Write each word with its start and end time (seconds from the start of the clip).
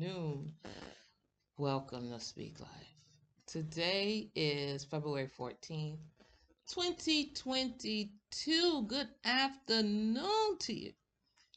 afternoon. 0.00 0.52
Welcome 1.58 2.10
to 2.10 2.18
Speak 2.20 2.58
Life. 2.58 2.70
Today 3.46 4.30
is 4.34 4.82
February 4.84 5.28
14th, 5.38 5.98
2022. 6.72 8.86
Good 8.86 9.08
afternoon 9.26 10.56
to 10.60 10.72
you. 10.72 10.92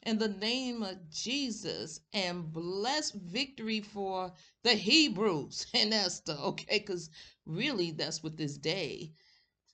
In 0.02 0.18
the 0.18 0.28
name 0.28 0.82
of 0.82 1.10
Jesus 1.10 2.00
and 2.12 2.52
bless 2.52 3.12
victory 3.12 3.80
for 3.80 4.30
the 4.62 4.74
Hebrews 4.74 5.66
and 5.74 5.94
Esther, 5.94 6.36
okay? 6.38 6.80
Because 6.80 7.08
really 7.46 7.92
that's 7.92 8.22
what 8.22 8.36
this 8.36 8.58
day 8.58 9.12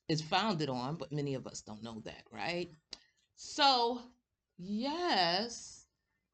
is 0.08 0.22
founded 0.22 0.68
on, 0.68 0.94
but 0.94 1.10
many 1.10 1.34
of 1.34 1.48
us 1.48 1.62
don't 1.62 1.82
know 1.82 2.02
that, 2.04 2.22
right? 2.30 2.70
So, 3.34 4.00
yes 4.58 5.79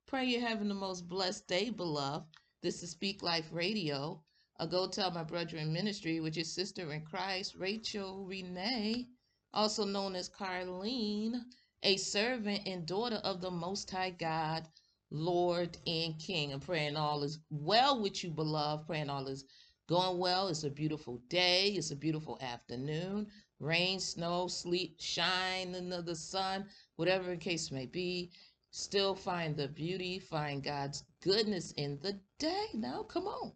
Pray 0.07 0.27
you're 0.27 0.41
having 0.41 0.69
the 0.69 0.75
most 0.75 1.09
blessed 1.09 1.49
day, 1.49 1.69
beloved. 1.69 2.27
This 2.63 2.85
is 2.85 2.91
Speak 2.91 3.25
Life 3.25 3.49
Radio, 3.51 4.23
a 4.61 4.65
Go 4.65 4.87
Tell 4.87 5.11
My 5.11 5.25
Brethren 5.25 5.73
ministry, 5.73 6.21
which 6.21 6.37
is 6.37 6.55
sister 6.55 6.93
in 6.93 7.01
Christ, 7.01 7.57
Rachel 7.57 8.25
Renee, 8.25 9.09
also 9.53 9.85
known 9.85 10.15
as 10.15 10.29
Carlene, 10.29 11.41
a 11.83 11.97
servant 11.97 12.61
and 12.67 12.87
daughter 12.87 13.17
of 13.25 13.41
the 13.41 13.51
Most 13.51 13.91
High 13.91 14.11
God, 14.11 14.69
Lord 15.11 15.77
and 15.89 16.17
King. 16.21 16.53
I'm 16.53 16.61
praying 16.61 16.97
all 16.97 17.25
is 17.25 17.41
well 17.51 18.01
with 18.01 18.23
you, 18.23 18.31
beloved. 18.31 18.87
Praying 18.87 19.11
all 19.11 19.27
is 19.27 19.45
going 19.89 20.19
well. 20.19 20.47
It's 20.47 20.63
a 20.63 20.71
beautiful 20.71 21.21
day. 21.29 21.71
It's 21.71 21.91
a 21.91 21.97
beautiful 21.97 22.39
afternoon. 22.41 23.27
Rain, 23.59 23.99
snow, 23.99 24.47
sleep, 24.47 25.01
shine 25.01 25.73
the 25.73 26.15
sun, 26.15 26.67
whatever 26.95 27.31
the 27.31 27.37
case 27.37 27.73
may 27.73 27.87
be 27.87 28.31
still 28.77 29.15
find 29.15 29.57
the 29.57 29.69
beauty, 29.69 30.19
find 30.19 30.63
God's 30.63 31.05
goodness 31.23 31.73
in 31.79 31.99
the 32.03 32.21
day. 32.39 32.67
Now, 32.75 33.05
come 33.05 33.27
on. 33.27 33.53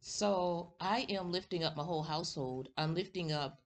So, 0.00 0.74
I 0.80 1.06
am 1.08 1.32
lifting 1.32 1.64
up 1.64 1.76
my 1.76 1.82
whole 1.82 2.04
household. 2.04 2.68
I'm 2.76 2.94
lifting 2.94 3.32
up 3.32 3.60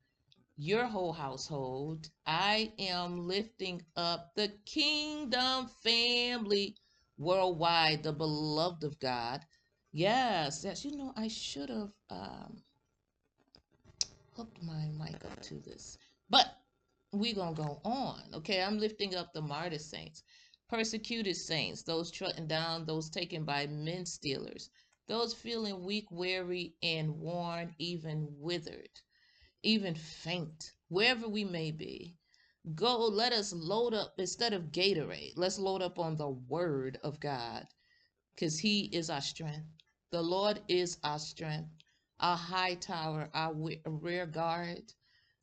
your 0.57 0.87
whole 0.87 1.13
household. 1.13 2.09
I 2.25 2.73
am 2.79 3.29
lifting 3.29 3.83
up 3.97 4.31
the 4.35 4.51
kingdom 4.65 5.69
family 5.85 6.75
worldwide, 7.19 8.03
the 8.03 8.13
beloved 8.13 8.83
of 8.83 8.99
God. 8.99 9.45
Yes, 9.93 10.63
yes. 10.65 10.87
You 10.87 10.97
know, 10.97 11.13
I 11.17 11.29
should 11.29 11.69
have 11.69 11.93
um, 12.09 12.63
hooked 14.35 14.63
my 14.63 14.89
mic 14.99 15.23
up 15.27 15.39
to 15.43 15.55
this, 15.57 15.99
but 16.31 16.47
we're 17.13 17.35
going 17.35 17.55
to 17.55 17.63
go 17.63 17.81
on. 17.85 18.23
Okay, 18.33 18.63
I'm 18.63 18.79
lifting 18.79 19.15
up 19.17 19.35
the 19.35 19.43
martyr 19.43 19.79
saints 19.79 20.23
persecuted 20.69 21.37
saints, 21.37 21.83
those 21.83 22.11
trodden 22.11 22.47
down, 22.47 22.85
those 22.85 23.11
taken 23.11 23.45
by 23.45 23.67
men 23.67 24.07
stealers, 24.07 24.71
those 25.07 25.35
feeling 25.35 25.85
weak, 25.85 26.11
weary, 26.11 26.75
and 26.83 27.19
worn, 27.19 27.75
even 27.79 28.29
withered, 28.39 29.01
even 29.63 29.95
faint, 29.95 30.73
wherever 30.89 31.29
we 31.29 31.45
may 31.45 31.71
be. 31.71 32.15
Go, 32.75 33.07
let 33.09 33.33
us 33.33 33.53
load 33.53 33.95
up 33.95 34.15
instead 34.19 34.53
of 34.53 34.73
Gatorade. 34.73 35.33
Let's 35.37 35.59
load 35.59 35.81
up 35.83 35.99
on 35.99 36.17
the 36.17 36.29
word 36.29 36.99
of 37.03 37.19
God 37.19 37.67
because 38.35 38.59
he 38.59 38.85
is 38.87 39.11
our 39.11 39.23
strength. 39.23 39.67
The 40.11 40.23
Lord 40.23 40.61
is 40.69 40.99
our 41.03 41.19
strength, 41.19 41.71
our 42.21 42.37
high 42.37 42.75
tower, 42.75 43.31
our 43.35 43.55
rear 43.87 44.27
guard, 44.27 44.93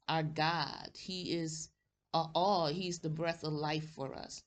our 0.07 0.23
God. 0.23 0.91
He 0.95 1.33
is 1.33 1.69
uh, 2.13 2.27
all. 2.35 2.67
He's 2.67 2.99
the 2.99 3.09
breath 3.09 3.43
of 3.43 3.53
life 3.53 3.89
for 3.95 4.15
us. 4.15 4.43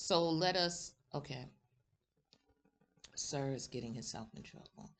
So 0.00 0.30
let 0.30 0.56
us, 0.56 0.94
okay. 1.14 1.46
Sir 3.14 3.50
is 3.52 3.66
getting 3.66 3.92
himself 3.92 4.28
in 4.34 4.42
trouble. 4.42 4.90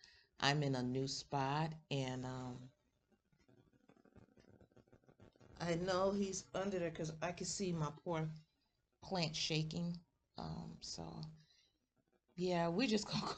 I'm 0.40 0.62
in 0.62 0.74
a 0.74 0.82
new 0.82 1.08
spot 1.08 1.72
and 1.90 2.26
um, 2.26 2.58
I 5.58 5.76
know 5.76 6.10
he's 6.12 6.44
under 6.54 6.78
there 6.78 6.90
because 6.90 7.12
I 7.22 7.32
can 7.32 7.46
see 7.46 7.72
my 7.72 7.88
poor 8.04 8.28
plant 9.02 9.34
shaking. 9.34 9.96
Um, 10.36 10.76
so 10.80 11.04
yeah, 12.36 12.68
we 12.68 12.86
just 12.86 13.06
gonna 13.10 13.34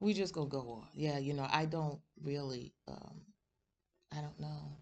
we 0.00 0.14
just 0.14 0.34
gonna 0.34 0.48
go 0.48 0.60
on. 0.70 0.88
Yeah, 0.94 1.18
you 1.18 1.34
know, 1.34 1.46
I 1.50 1.66
don't 1.66 2.00
really 2.22 2.72
um 2.86 3.20
I 4.16 4.20
don't 4.20 4.38
know. 4.40 4.76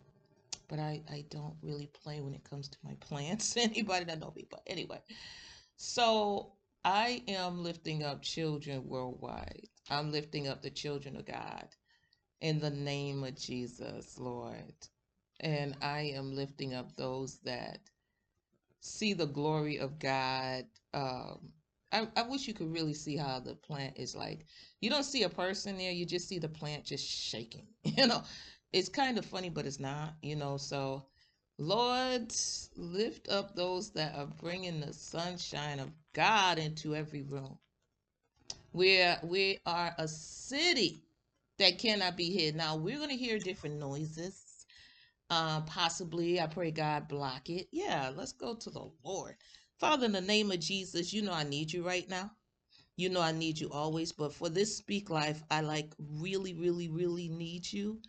But 0.69 0.81
I, 0.81 1.03
I 1.11 1.25
don't 1.31 1.55
really 1.63 1.87
play 1.87 2.21
when 2.21 2.35
it 2.35 2.43
comes 2.45 2.69
to 2.69 2.79
my 2.85 2.95
plants. 3.01 3.57
Anybody 3.57 4.05
that 4.07 4.21
know 4.21 4.33
me, 4.37 4.47
but 4.51 4.63
anyway. 4.67 5.01
So 5.77 6.53
I 6.85 7.23
am 7.29 7.63
lifting 7.63 8.03
up 8.03 8.23
children 8.23 8.87
worldwide. 8.89 9.69
I'm 9.91 10.11
lifting 10.11 10.49
up 10.49 10.63
the 10.63 10.71
children 10.71 11.17
of 11.17 11.27
God 11.27 11.69
in 12.41 12.59
the 12.61 12.71
name 12.71 13.25
of 13.25 13.37
Jesus, 13.37 14.19
Lord. 14.19 14.75
And 15.41 15.77
I 15.83 16.13
am 16.15 16.35
lifting 16.35 16.75
up 16.75 16.97
those 16.97 17.39
that 17.41 17.81
see 18.81 19.13
the 19.13 19.27
glory 19.27 19.79
of 19.79 19.99
God. 19.99 20.65
Um, 20.95 21.53
I, 21.93 22.09
I 22.17 22.23
wish 22.23 22.49
you 22.49 22.55
could 22.55 22.73
really 22.73 22.95
see 22.95 23.17
how 23.17 23.41
the 23.41 23.55
plant 23.55 23.99
is 23.99 24.15
like. 24.15 24.47
You 24.81 24.91
don't 24.91 25.05
see 25.05 25.25
a 25.25 25.29
person 25.29 25.77
there, 25.77 25.93
you 25.93 26.07
just 26.07 26.29
see 26.29 26.39
the 26.39 26.49
plant 26.49 26.85
just 26.85 27.07
shaking. 27.07 27.67
You 27.97 28.07
know, 28.07 28.23
it's 28.73 28.89
kind 28.89 29.17
of 29.19 29.25
funny, 29.25 29.49
but 29.49 29.67
it's 29.67 29.81
not, 29.81 30.15
you 30.23 30.37
know. 30.37 30.57
So 30.57 31.07
Lord, 31.59 32.35
lift 32.77 33.29
up 33.31 33.57
those 33.57 33.91
that 33.93 34.15
are 34.15 34.27
bringing 34.27 34.81
the 34.81 34.93
sunshine 34.93 35.79
of 35.79 35.91
God 36.13 36.59
into 36.59 36.95
every 36.95 37.23
room. 37.23 37.59
Where 38.73 39.19
we 39.23 39.59
are 39.65 39.95
a 39.97 40.07
city 40.07 41.03
that 41.59 41.79
cannot 41.79 42.17
be 42.17 42.31
hid. 42.31 42.57
Now 42.57 42.77
we're 42.77 42.99
going 42.99 43.09
to 43.09 43.17
hear 43.17 43.39
different 43.39 43.79
noises. 43.79 44.67
Uh, 45.31 45.63
possibly, 45.63 46.41
I 46.41 46.47
pray 46.47 46.71
God 46.71 47.09
block 47.09 47.49
it. 47.49 47.69
Yeah, 47.73 48.13
let's 48.15 48.33
go 48.33 48.55
to 48.55 48.71
the 48.71 48.91
Lord. 49.03 49.37
Father, 49.79 50.07
in 50.07 50.13
the 50.13 50.21
name 50.21 50.53
of 50.53 50.61
Jesus, 50.61 51.13
you 51.13 51.23
know 51.23 51.33
I 51.33 51.45
need 51.45 51.73
you 51.73 51.85
right 51.87 52.09
now. 52.09 52.31
You 52.97 53.09
know 53.09 53.21
I 53.23 53.33
need 53.33 53.59
you 53.59 53.71
always, 53.71 54.13
but 54.13 54.33
for 54.33 54.49
this 54.51 54.77
speak 54.77 55.09
life, 55.09 55.43
I 55.51 55.63
like 55.63 55.95
really, 55.99 56.55
really, 56.55 56.89
really 56.89 57.29
need 57.29 57.71
you 57.71 58.01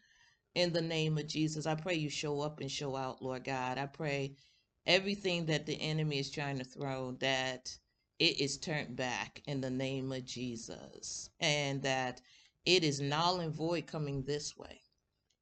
in 0.58 0.74
the 0.74 0.82
name 0.82 1.20
of 1.20 1.28
Jesus. 1.28 1.68
I 1.68 1.76
pray 1.76 1.94
you 1.94 2.10
show 2.10 2.42
up 2.42 2.62
and 2.62 2.72
show 2.72 2.96
out, 2.96 3.22
Lord 3.22 3.44
God. 3.44 3.78
I 3.78 3.86
pray 3.86 4.36
everything 4.88 5.46
that 5.46 5.68
the 5.68 5.80
enemy 5.80 6.18
is 6.18 6.32
trying 6.32 6.58
to 6.58 6.64
throw, 6.64 7.12
that 7.20 7.78
it 8.18 8.42
is 8.42 8.58
turned 8.58 8.96
back 8.96 9.44
in 9.46 9.62
the 9.62 9.70
name 9.70 10.12
of 10.12 10.26
Jesus, 10.26 11.30
and 11.40 11.84
that 11.84 12.22
it 12.66 12.84
is 12.84 13.00
null 13.00 13.40
and 13.40 13.54
void 13.54 13.86
coming 13.86 14.24
this 14.24 14.58
way. 14.58 14.82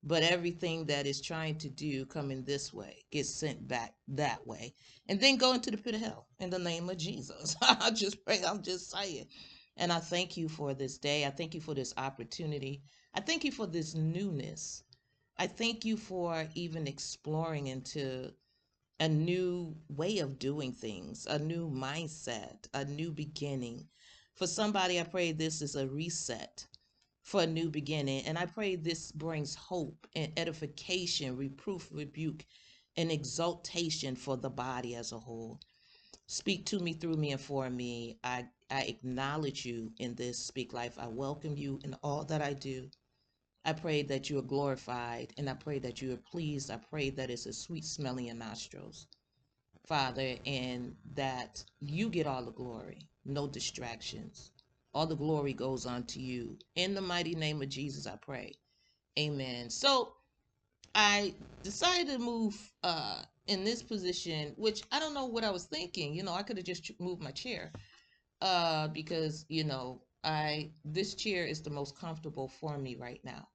But 0.04 0.24
everything 0.24 0.86
that 0.88 1.08
is 1.08 1.22
trying 1.22 1.60
to 1.60 1.70
do 1.70 2.06
coming 2.06 2.44
this 2.44 2.74
way 2.74 3.06
gets 3.10 3.30
sent 3.30 3.68
back 3.70 3.96
that 4.10 4.46
way. 4.46 4.76
And 5.08 5.22
then 5.22 5.38
go 5.38 5.54
into 5.54 5.72
the 5.72 5.78
pit 5.78 5.96
of 5.96 6.02
hell 6.02 6.28
in 6.40 6.50
the 6.50 6.60
name 6.60 6.90
of 6.90 6.98
Jesus. 6.98 7.56
I 7.62 7.92
just 7.92 8.24
pray, 8.26 8.44
I'm 8.46 8.64
just 8.64 8.92
saying. 8.92 9.28
And 9.78 9.94
I 9.94 10.00
thank 10.00 10.38
you 10.38 10.50
for 10.50 10.74
this 10.74 10.98
day. 10.98 11.26
I 11.26 11.32
thank 11.32 11.56
you 11.56 11.62
for 11.62 11.74
this 11.74 11.94
opportunity. 11.98 12.84
I 13.16 13.22
thank 13.22 13.46
you 13.46 13.52
for 13.52 13.68
this 13.68 13.96
newness. 13.96 14.84
I 15.38 15.48
thank 15.48 15.84
you 15.86 15.98
for 15.98 16.48
even 16.56 16.88
exploring 16.88 17.68
into 17.68 18.34
a 19.00 19.10
new 19.10 19.76
way 19.90 20.20
of 20.20 20.40
doing 20.40 20.72
things, 20.72 21.26
a 21.28 21.40
new 21.40 21.70
mindset, 21.70 22.68
a 22.74 22.86
new 22.86 23.12
beginning. 23.12 23.90
For 24.36 24.48
somebody, 24.48 25.00
I 25.00 25.04
pray 25.04 25.34
this 25.34 25.62
is 25.62 25.76
a 25.76 25.88
reset 25.88 26.66
for 27.24 27.42
a 27.42 27.48
new 27.48 27.70
beginning. 27.70 28.26
And 28.26 28.38
I 28.38 28.46
pray 28.46 28.76
this 28.78 29.12
brings 29.12 29.56
hope 29.56 30.08
and 30.16 30.32
edification, 30.38 31.36
reproof, 31.36 31.90
rebuke, 31.92 32.46
and 32.96 33.12
exaltation 33.12 34.16
for 34.16 34.38
the 34.38 34.50
body 34.50 34.96
as 34.96 35.12
a 35.12 35.20
whole. 35.20 35.60
Speak 36.28 36.66
to 36.68 36.80
me, 36.80 36.94
through 36.94 37.18
me, 37.18 37.32
and 37.34 37.42
for 37.42 37.70
me. 37.70 38.20
I, 38.24 38.48
I 38.72 38.84
acknowledge 38.84 39.66
you 39.66 39.92
in 40.00 40.16
this 40.16 40.40
Speak 40.40 40.74
Life. 40.74 40.98
I 40.98 41.08
welcome 41.08 41.58
you 41.58 41.80
in 41.84 41.94
all 42.04 42.24
that 42.26 42.42
I 42.42 42.54
do. 42.54 42.90
I 43.66 43.74
pray 43.74 44.04
that 44.04 44.30
you 44.30 44.38
are 44.40 44.44
glorified 44.44 45.34
and 45.38 45.50
I 45.50 45.56
pray 45.56 45.80
that 45.80 46.02
you 46.02 46.14
are 46.14 46.18
pleased. 46.18 46.70
I 46.72 46.78
pray 46.78 47.10
that 47.12 47.32
it's 47.32 47.48
a 47.48 47.54
sweet 47.54 47.84
smell 47.86 48.18
in 48.18 48.26
your 48.26 48.36
nostrils, 48.36 49.08
Father, 49.88 50.38
and 50.46 50.96
that 51.16 51.66
you 51.80 52.10
get 52.10 52.28
all 52.28 52.46
the 52.46 52.52
glory, 52.52 53.10
no 53.26 53.48
distractions. 53.48 54.52
All 54.94 55.08
the 55.08 55.16
glory 55.16 55.54
goes 55.54 55.86
on 55.88 56.06
to 56.08 56.22
you. 56.22 56.60
In 56.76 56.94
the 56.94 57.02
mighty 57.02 57.36
name 57.36 57.62
of 57.62 57.70
Jesus, 57.70 58.08
I 58.08 58.18
pray. 58.18 58.54
Amen. 59.20 59.70
So 59.72 60.14
I 60.96 61.36
decided 61.64 62.14
to 62.14 62.20
move 62.20 62.56
uh, 62.84 63.24
in 63.48 63.64
this 63.66 63.84
position, 63.84 64.54
which 64.58 64.84
I 64.92 65.00
don't 65.00 65.14
know 65.16 65.26
what 65.26 65.44
I 65.44 65.52
was 65.52 65.66
thinking. 65.66 66.14
You 66.14 66.24
know, 66.24 66.34
I 66.34 66.44
could 66.44 66.58
have 66.58 66.66
just 66.66 66.92
moved 67.00 67.22
my 67.24 67.32
chair 67.32 67.74
uh, 68.42 68.90
because, 68.90 69.46
you 69.50 69.64
know, 69.64 70.04
I 70.24 70.72
this 70.86 71.16
chair 71.16 71.46
is 71.46 71.62
the 71.64 71.70
most 71.72 71.98
comfortable 72.00 72.48
for 72.48 72.78
me 72.78 72.96
right 72.96 73.22
now. 73.24 73.48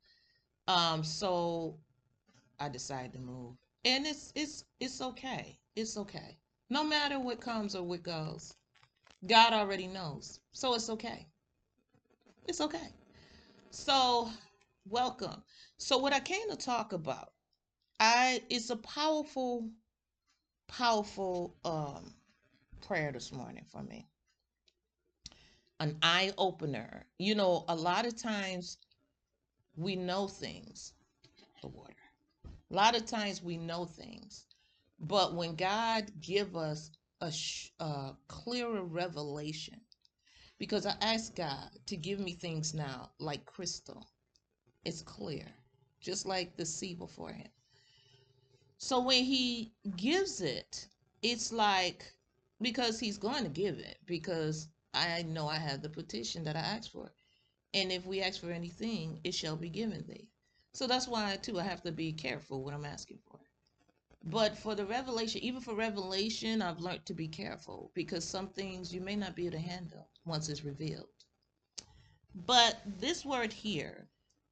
Um, 0.71 1.03
so 1.03 1.77
I 2.61 2.69
decided 2.69 3.13
to 3.15 3.19
move. 3.19 3.57
And 3.85 4.07
it's 4.07 4.33
it's 4.37 4.65
it's 4.79 5.01
okay. 5.01 5.59
It's 5.75 5.97
okay. 5.97 6.39
No 6.71 6.85
matter 6.85 7.19
what 7.19 7.41
comes 7.41 7.75
or 7.75 7.83
what 7.83 8.05
goes. 8.05 8.55
God 9.27 9.53
already 9.53 9.89
knows. 9.89 10.39
So 10.53 10.75
it's 10.75 10.89
okay. 10.91 11.27
It's 12.47 12.61
okay. 12.61 12.89
So, 13.71 14.31
welcome. 14.89 15.43
So, 15.77 15.99
what 15.99 16.13
I 16.13 16.21
came 16.21 16.49
to 16.51 16.57
talk 16.57 16.93
about, 16.93 17.33
I 17.99 18.43
it's 18.49 18.71
a 18.71 18.77
powerful, 18.77 19.71
powerful 20.69 21.57
um 21.65 22.15
prayer 22.87 23.13
this 23.13 23.33
morning 23.33 23.65
for 23.71 23.83
me. 23.83 24.07
An 25.81 25.97
eye 26.03 26.33
opener. 26.39 27.07
You 27.19 27.35
know, 27.35 27.65
a 27.69 27.75
lot 27.75 28.07
of 28.07 28.21
times 28.21 28.79
we 29.81 29.97
know 29.97 30.29
things, 30.29 30.93
the 31.62 31.69
water. 31.69 31.94
A 32.71 32.75
lot 32.75 32.97
of 32.97 33.06
times 33.06 33.43
we 33.43 33.56
know 33.56 33.87
things, 33.87 34.47
but 35.00 35.35
when 35.35 35.55
God 35.56 36.12
give 36.21 36.55
us 36.56 36.91
a, 37.21 37.32
sh- 37.32 37.71
a 37.81 38.12
clearer 38.29 38.82
revelation, 38.85 39.81
because 40.59 40.87
I 40.87 40.94
ask 41.00 41.35
God 41.35 41.71
to 41.87 41.97
give 41.97 42.21
me 42.21 42.35
things 42.35 42.75
now 42.75 43.11
like 43.19 43.47
crystal, 43.47 44.06
it's 44.85 45.03
clear, 45.03 45.47
just 46.00 46.26
like 46.26 46.56
the 46.56 46.67
sea 46.67 46.94
before 46.94 47.33
Him. 47.33 47.49
So 48.79 49.00
when 49.00 49.25
He 49.25 49.73
gives 49.97 50.43
it, 50.43 50.88
it's 51.23 51.53
like 51.53 52.05
because 52.61 53.00
He's 53.00 53.19
going 53.19 53.44
to 53.44 53.50
give 53.50 53.79
it 53.79 53.99
because 54.06 54.69
I 54.93 55.23
know 55.23 55.49
I 55.49 55.56
have 55.56 55.83
the 55.83 55.88
petition 55.88 56.44
that 56.44 56.56
I 56.56 56.61
asked 56.61 56.93
for. 56.93 57.11
And 57.75 57.93
if 57.93 58.07
we 58.07 58.21
ask 58.21 58.41
for 58.41 58.51
anything, 58.51 59.21
it 59.25 59.35
shall 59.35 59.57
be 59.57 59.69
given 59.69 60.05
thee. 60.07 60.29
So 60.73 60.87
that's 60.87 61.09
why 61.09 61.37
too 61.37 61.59
I 61.59 61.65
have 61.65 61.83
to 61.83 61.93
be 61.93 62.13
careful 62.13 62.63
what 62.65 62.75
I'm 62.75 62.85
asking 62.85 63.19
for. 63.31 63.41
But 64.25 64.57
for 64.59 64.75
the 64.75 64.85
revelation, 64.85 65.43
even 65.43 65.61
for 65.61 65.75
revelation, 65.75 66.63
I've 66.63 66.81
learned 66.81 67.07
to 67.07 67.15
be 67.15 67.29
careful 67.29 67.91
because 67.95 68.25
some 68.25 68.49
things 68.49 68.93
you 68.93 69.01
may 69.01 69.17
not 69.17 69.35
be 69.35 69.47
able 69.47 69.59
to 69.59 69.63
handle 69.63 70.09
once 70.25 70.49
it's 70.49 70.65
revealed. 70.65 71.09
But 72.35 72.81
this 72.87 73.25
word 73.25 73.53
here, 73.53 74.09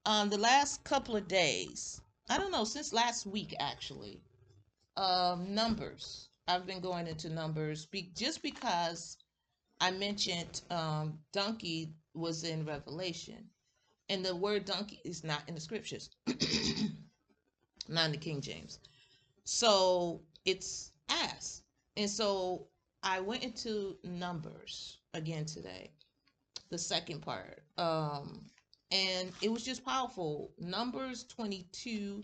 um, 0.06 0.30
the 0.30 0.38
last 0.38 0.84
couple 0.84 1.16
of 1.16 1.28
days, 1.28 2.00
I 2.28 2.38
don't 2.38 2.50
know, 2.50 2.64
since 2.64 2.92
last 2.92 3.26
week 3.26 3.54
actually, 3.58 4.22
um, 4.96 5.54
numbers. 5.54 6.28
I've 6.48 6.66
been 6.66 6.80
going 6.80 7.06
into 7.06 7.28
numbers 7.28 7.86
be- 7.86 8.10
just 8.16 8.42
because 8.42 9.18
I 9.80 9.90
mentioned 9.90 10.62
um, 10.70 11.20
donkey 11.32 11.92
was 12.18 12.44
in 12.44 12.64
Revelation, 12.64 13.48
and 14.08 14.24
the 14.24 14.34
word 14.34 14.64
donkey 14.64 15.00
is 15.04 15.24
not 15.24 15.42
in 15.48 15.54
the 15.54 15.60
scriptures, 15.60 16.10
not 17.88 18.06
in 18.06 18.12
the 18.12 18.18
King 18.18 18.40
James. 18.40 18.78
So 19.44 20.22
it's 20.44 20.92
ass. 21.08 21.62
And 21.96 22.10
so 22.10 22.68
I 23.02 23.20
went 23.20 23.44
into 23.44 23.96
numbers 24.04 24.98
again 25.14 25.44
today, 25.46 25.90
the 26.70 26.78
second 26.78 27.22
part. 27.22 27.62
Um, 27.76 28.44
and 28.90 29.32
it 29.42 29.50
was 29.50 29.64
just 29.64 29.84
powerful. 29.84 30.52
Numbers 30.58 31.24
22 31.24 32.22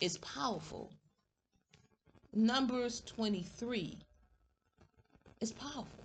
is 0.00 0.18
powerful. 0.18 0.92
Numbers 2.32 3.02
23 3.02 3.98
is 5.40 5.52
powerful. 5.52 6.04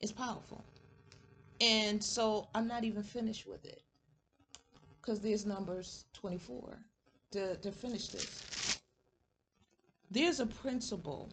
It's 0.00 0.12
powerful. 0.12 0.64
And 1.60 2.02
so 2.02 2.48
I'm 2.54 2.68
not 2.68 2.84
even 2.84 3.02
finished 3.02 3.46
with 3.46 3.64
it 3.64 3.82
because 5.00 5.20
there's 5.20 5.46
Numbers 5.46 6.06
24 6.14 6.78
to, 7.32 7.56
to 7.56 7.72
finish 7.72 8.08
this. 8.08 8.80
There's 10.10 10.40
a 10.40 10.46
principle 10.46 11.32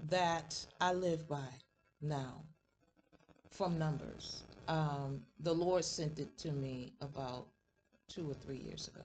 that 0.00 0.64
I 0.80 0.92
live 0.92 1.28
by 1.28 1.48
now 2.00 2.44
from 3.50 3.78
Numbers. 3.78 4.44
Um, 4.68 5.22
the 5.40 5.54
Lord 5.54 5.84
sent 5.84 6.18
it 6.18 6.38
to 6.38 6.52
me 6.52 6.94
about 7.00 7.48
two 8.08 8.30
or 8.30 8.34
three 8.34 8.58
years 8.58 8.88
ago. 8.88 9.04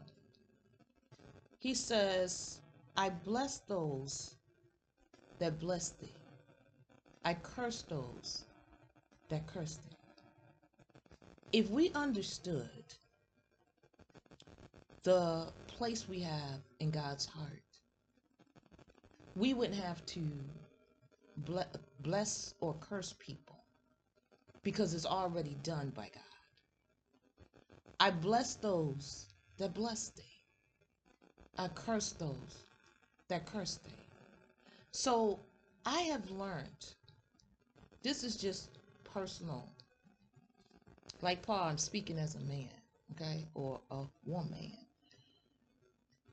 He 1.60 1.74
says, 1.74 2.62
I 2.98 3.10
bless 3.10 3.60
those 3.60 4.36
that 5.40 5.60
bless 5.60 5.92
thee. 5.92 6.22
I 7.24 7.34
curse 7.34 7.84
those 7.84 8.46
that 9.30 9.48
cursed 9.48 9.82
thee. 9.90 9.98
If 11.52 11.70
we 11.70 11.92
understood 11.94 12.94
the 15.04 15.54
place 15.68 16.08
we 16.08 16.20
have 16.22 16.62
in 16.80 16.92
God's 16.92 17.26
heart, 17.26 17.64
we 19.36 19.54
wouldn't 19.54 19.80
have 19.80 20.06
to 20.08 20.30
bless 22.00 22.54
or 22.62 22.76
curse 22.80 23.14
people 23.20 23.66
because 24.64 24.94
it's 24.94 25.06
already 25.06 25.56
done 25.62 25.92
by 25.92 26.04
God. 26.14 26.24
I 28.00 28.12
bless 28.12 28.56
those 28.56 29.28
that 29.58 29.74
bless 29.74 30.10
thee. 30.10 30.24
I 31.58 31.70
curse 31.70 32.14
those 32.14 32.66
that 33.30 33.46
curse 33.46 33.78
thee. 33.78 34.10
So 34.92 35.46
I 35.86 36.00
have 36.02 36.30
learned, 36.30 36.86
this 38.04 38.24
is 38.24 38.38
just 38.38 38.75
personal. 39.16 39.74
Like 41.22 41.42
Paul, 41.44 41.70
I'm 41.70 41.78
speaking 41.78 42.20
as 42.20 42.36
a 42.36 42.42
man, 42.42 42.70
okay, 43.14 43.48
or 43.56 43.82
a 43.92 44.06
woman. 44.26 44.74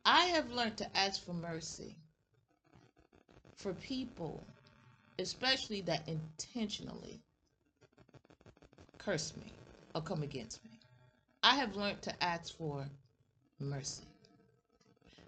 I 0.04 0.26
have 0.26 0.50
learned 0.50 0.78
to 0.78 0.96
ask 0.96 1.24
for 1.24 1.34
mercy 1.34 1.96
for 3.56 3.74
people, 3.74 4.48
especially 5.18 5.82
that 5.82 6.08
intentionally 6.08 7.22
curse 8.98 9.36
me 9.36 9.54
or 9.94 10.02
come 10.02 10.22
against 10.22 10.64
me. 10.64 10.80
I 11.42 11.56
have 11.56 11.76
learned 11.76 12.02
to 12.02 12.24
ask 12.24 12.56
for 12.56 12.88
mercy 13.60 14.08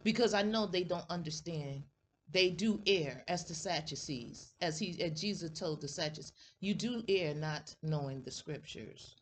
because 0.05 0.35
I 0.35 0.43
know 0.43 0.67
they 0.67 0.85
don't 0.85 1.07
understand. 1.11 1.85
They 2.31 2.51
do 2.51 2.83
err 2.87 3.25
as 3.29 3.47
the 3.47 3.55
Sadducees, 3.55 4.55
as 4.61 4.79
he 4.79 5.01
as 5.03 5.21
Jesus 5.21 5.59
told 5.59 5.81
the 5.83 5.89
Sadducees, 5.89 6.33
you 6.61 6.75
do 6.75 7.05
err 7.09 7.35
not 7.35 7.75
knowing 7.83 8.23
the 8.23 8.33
scriptures 8.33 9.17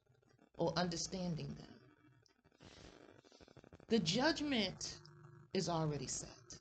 or 0.58 0.72
understanding 0.78 1.56
them. 1.56 1.80
The 3.90 4.00
judgment 4.00 5.00
is 5.54 5.68
already 5.68 6.08
set. 6.08 6.60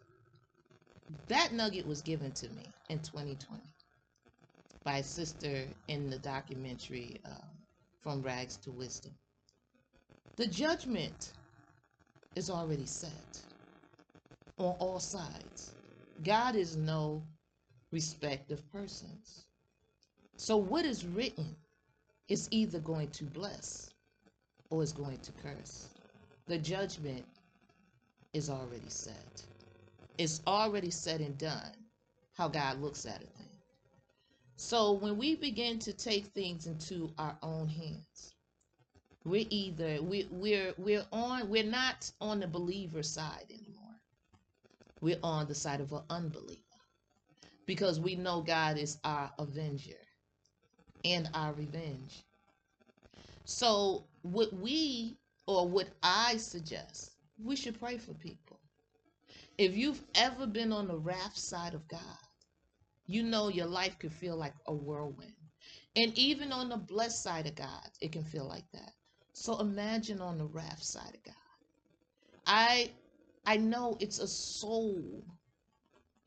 That 1.27 1.53
nugget 1.53 1.85
was 1.88 2.01
given 2.01 2.33
to 2.35 2.49
me 2.49 2.75
in 2.89 3.01
2020 3.01 3.63
by 4.83 4.99
a 4.99 5.03
sister 5.03 5.73
in 5.88 6.09
the 6.09 6.19
documentary 6.19 7.21
um, 7.25 7.59
From 8.01 8.23
Rags 8.23 8.57
to 8.59 8.71
Wisdom. 8.71 9.13
The 10.38 10.48
judgment 10.48 11.33
is 12.36 12.50
already 12.50 12.88
set 12.88 13.45
on 14.57 14.75
all 14.79 15.00
sides. 15.00 15.75
God 16.24 16.56
is 16.56 16.78
no 16.78 17.24
respect 17.92 18.51
of 18.51 18.72
persons. 18.72 19.46
So, 20.38 20.58
what 20.58 20.86
is 20.86 21.06
written 21.06 21.56
is 22.30 22.48
either 22.51 22.80
going 22.80 23.12
to 23.12 23.25
bless 23.25 23.92
or 24.70 24.84
is 24.84 24.94
going 24.94 25.20
to 25.20 25.32
curse. 25.34 25.90
The 26.48 26.58
judgment 26.60 27.25
is 28.34 28.50
already 28.50 28.90
set. 28.90 29.46
It's 30.18 30.42
already 30.48 30.92
said 30.92 31.22
and 31.22 31.38
done 31.38 31.74
how 32.34 32.48
God 32.50 32.82
looks 32.82 33.06
at 33.06 33.24
a 33.24 33.28
thing. 33.28 33.50
So 34.58 34.94
when 34.94 35.18
we 35.18 35.36
begin 35.36 35.80
to 35.80 35.94
take 35.94 36.28
things 36.28 36.68
into 36.68 37.13
our 37.18 37.38
own 37.42 37.68
hands, 37.68 38.36
we're 39.25 39.48
either 39.50 40.01
we, 40.01 40.28
we're 40.32 40.74
we're 40.78 41.06
on 41.12 41.50
we're 41.50 41.63
not 41.63 42.12
on 42.22 42.40
the 42.42 42.48
believer 42.48 43.04
side 43.04 43.46
anymore. 43.50 43.71
We're 45.01 45.20
on 45.24 45.48
the 45.48 45.55
side 45.55 45.81
of 45.81 45.91
an 45.91 46.03
unbeliever 46.10 46.62
because 47.65 48.00
we 48.00 48.15
know 48.15 48.41
God 48.41 48.77
is 48.77 49.00
our 49.03 49.31
avenger 49.39 49.98
and 51.03 51.29
our 51.34 51.53
revenge. 51.53 52.24
So 53.46 54.05
what 54.22 54.53
we 54.53 55.17
or 55.48 55.67
what 55.67 55.89
I 56.03 56.38
suggest, 56.38 57.12
we 57.43 57.55
should 57.55 57.79
pray 57.79 57.98
for 57.98 58.13
people. 58.13 58.60
If 59.58 59.75
you've 59.75 60.03
ever 60.15 60.46
been 60.46 60.72
on 60.72 60.88
the 60.88 60.98
wrath 60.98 61.38
side 61.38 61.74
of 61.74 61.88
God, 61.88 62.00
you 63.08 63.24
know 63.24 63.50
your 63.50 63.65
life 63.65 63.98
could 64.00 64.13
feel 64.13 64.38
like 64.38 64.53
a 64.67 64.74
whirlwind. 64.74 65.34
And 65.96 66.17
even 66.17 66.51
on 66.51 66.70
the 66.70 66.77
blessed 66.77 67.22
side 67.22 67.48
of 67.48 67.55
God, 67.55 67.89
it 68.00 68.12
can 68.12 68.24
feel 68.24 68.48
like 68.48 68.70
that. 68.74 68.93
So 69.34 69.60
imagine 69.60 70.22
on 70.22 70.38
the 70.38 70.46
wrath 70.46 70.81
side 70.81 71.15
of 71.15 71.24
God. 71.24 71.36
I 72.46 72.91
I 73.45 73.57
know 73.57 73.98
it's 74.00 74.19
a 74.19 74.27
soul 74.27 75.24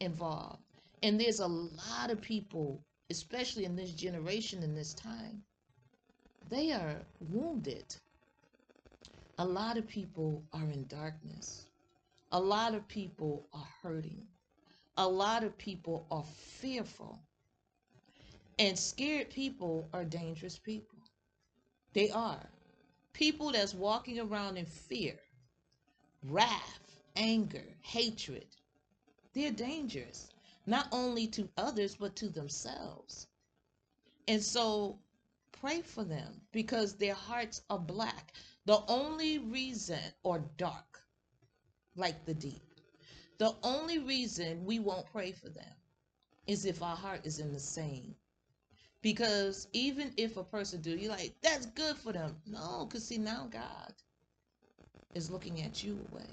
involved. 0.00 0.62
And 1.02 1.20
there's 1.20 1.40
a 1.40 1.46
lot 1.46 2.10
of 2.10 2.20
people, 2.20 2.84
especially 3.10 3.64
in 3.64 3.76
this 3.76 3.92
generation 3.92 4.62
in 4.62 4.74
this 4.74 4.94
time, 4.94 5.42
they 6.48 6.72
are 6.72 7.06
wounded. 7.20 7.96
A 9.38 9.44
lot 9.44 9.76
of 9.76 9.86
people 9.86 10.44
are 10.52 10.70
in 10.70 10.86
darkness. 10.86 11.66
A 12.32 12.40
lot 12.40 12.74
of 12.74 12.88
people 12.88 13.48
are 13.52 13.68
hurting. 13.82 14.26
A 14.96 15.08
lot 15.08 15.44
of 15.44 15.56
people 15.58 16.06
are 16.10 16.24
fearful. 16.24 17.20
And 18.58 18.78
scared 18.78 19.30
people 19.30 19.88
are 19.92 20.04
dangerous 20.04 20.58
people. 20.58 20.98
They 21.94 22.10
are. 22.10 22.50
People 23.12 23.52
that's 23.52 23.74
walking 23.74 24.20
around 24.20 24.56
in 24.56 24.66
fear, 24.66 25.18
wrath, 26.22 26.83
anger, 27.16 27.64
hatred. 27.80 28.46
They're 29.32 29.52
dangerous, 29.52 30.28
not 30.66 30.88
only 30.92 31.26
to 31.28 31.48
others, 31.56 31.96
but 31.96 32.16
to 32.16 32.28
themselves. 32.28 33.26
And 34.28 34.42
so 34.42 34.98
pray 35.52 35.82
for 35.82 36.04
them 36.04 36.40
because 36.52 36.94
their 36.94 37.14
hearts 37.14 37.62
are 37.70 37.78
black. 37.78 38.32
The 38.66 38.82
only 38.88 39.38
reason, 39.38 40.00
or 40.22 40.38
dark, 40.56 41.00
like 41.96 42.24
the 42.24 42.34
deep, 42.34 42.62
the 43.38 43.54
only 43.62 43.98
reason 43.98 44.64
we 44.64 44.78
won't 44.78 45.06
pray 45.10 45.32
for 45.32 45.48
them 45.48 45.74
is 46.46 46.64
if 46.64 46.82
our 46.82 46.96
heart 46.96 47.20
is 47.24 47.38
in 47.38 47.52
the 47.52 47.60
same. 47.60 48.14
Because 49.02 49.68
even 49.72 50.12
if 50.16 50.36
a 50.36 50.44
person 50.44 50.80
do, 50.80 50.96
you're 50.96 51.10
like, 51.10 51.34
that's 51.42 51.66
good 51.66 51.96
for 51.96 52.12
them. 52.12 52.36
No, 52.46 52.86
because 52.86 53.06
see, 53.06 53.18
now 53.18 53.48
God 53.50 53.92
is 55.14 55.30
looking 55.30 55.62
at 55.62 55.82
you 55.84 55.98
away. 56.12 56.26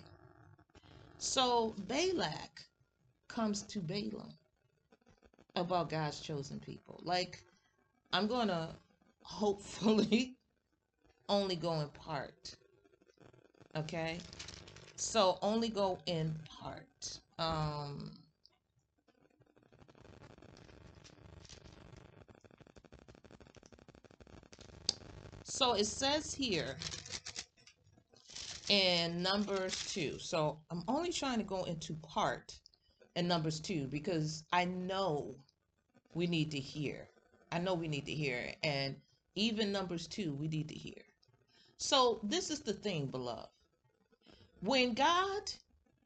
So 1.24 1.76
Balak 1.78 2.64
comes 3.28 3.62
to 3.68 3.80
Balaam 3.80 4.34
about 5.56 5.92
God's 5.92 6.20
chosen 6.20 6.60
people. 6.60 7.00
Like, 7.04 7.44
I'm 8.12 8.26
going 8.26 8.48
to 8.48 8.70
hopefully 9.22 10.38
only 11.30 11.56
go 11.56 11.80
in 11.82 11.90
part. 11.90 12.56
Okay? 13.78 14.18
So 14.96 15.38
only 15.44 15.70
go 15.70 16.00
in 16.08 16.40
part. 16.60 17.20
Um 17.38 18.14
So 25.44 25.74
it 25.74 25.86
says 25.86 26.34
here 26.34 26.76
in 28.72 29.22
Numbers 29.22 29.76
2. 29.94 30.18
So 30.18 30.58
I'm 30.70 30.84
only 30.88 31.12
trying 31.12 31.40
to 31.40 31.44
go 31.44 31.66
into 31.66 31.94
part 31.96 32.58
in 33.18 33.28
Numbers 33.28 33.60
2 33.60 33.88
because 33.88 34.46
I 34.54 34.64
know 34.64 35.36
we 36.14 36.26
need 36.26 36.52
to 36.52 36.60
hear. 36.60 37.10
I 37.52 37.60
know 37.60 37.74
we 37.74 37.90
need 37.90 38.06
to 38.06 38.14
hear. 38.14 38.54
And 38.64 38.96
even 39.36 39.74
Numbers 39.74 40.08
2, 40.08 40.34
we 40.34 40.48
need 40.48 40.70
to 40.70 40.74
hear. 40.74 41.04
So 41.80 42.22
this 42.24 42.50
is 42.50 42.62
the 42.62 42.72
thing, 42.72 43.08
beloved. 43.08 43.50
When 44.62 44.94
God 44.94 45.52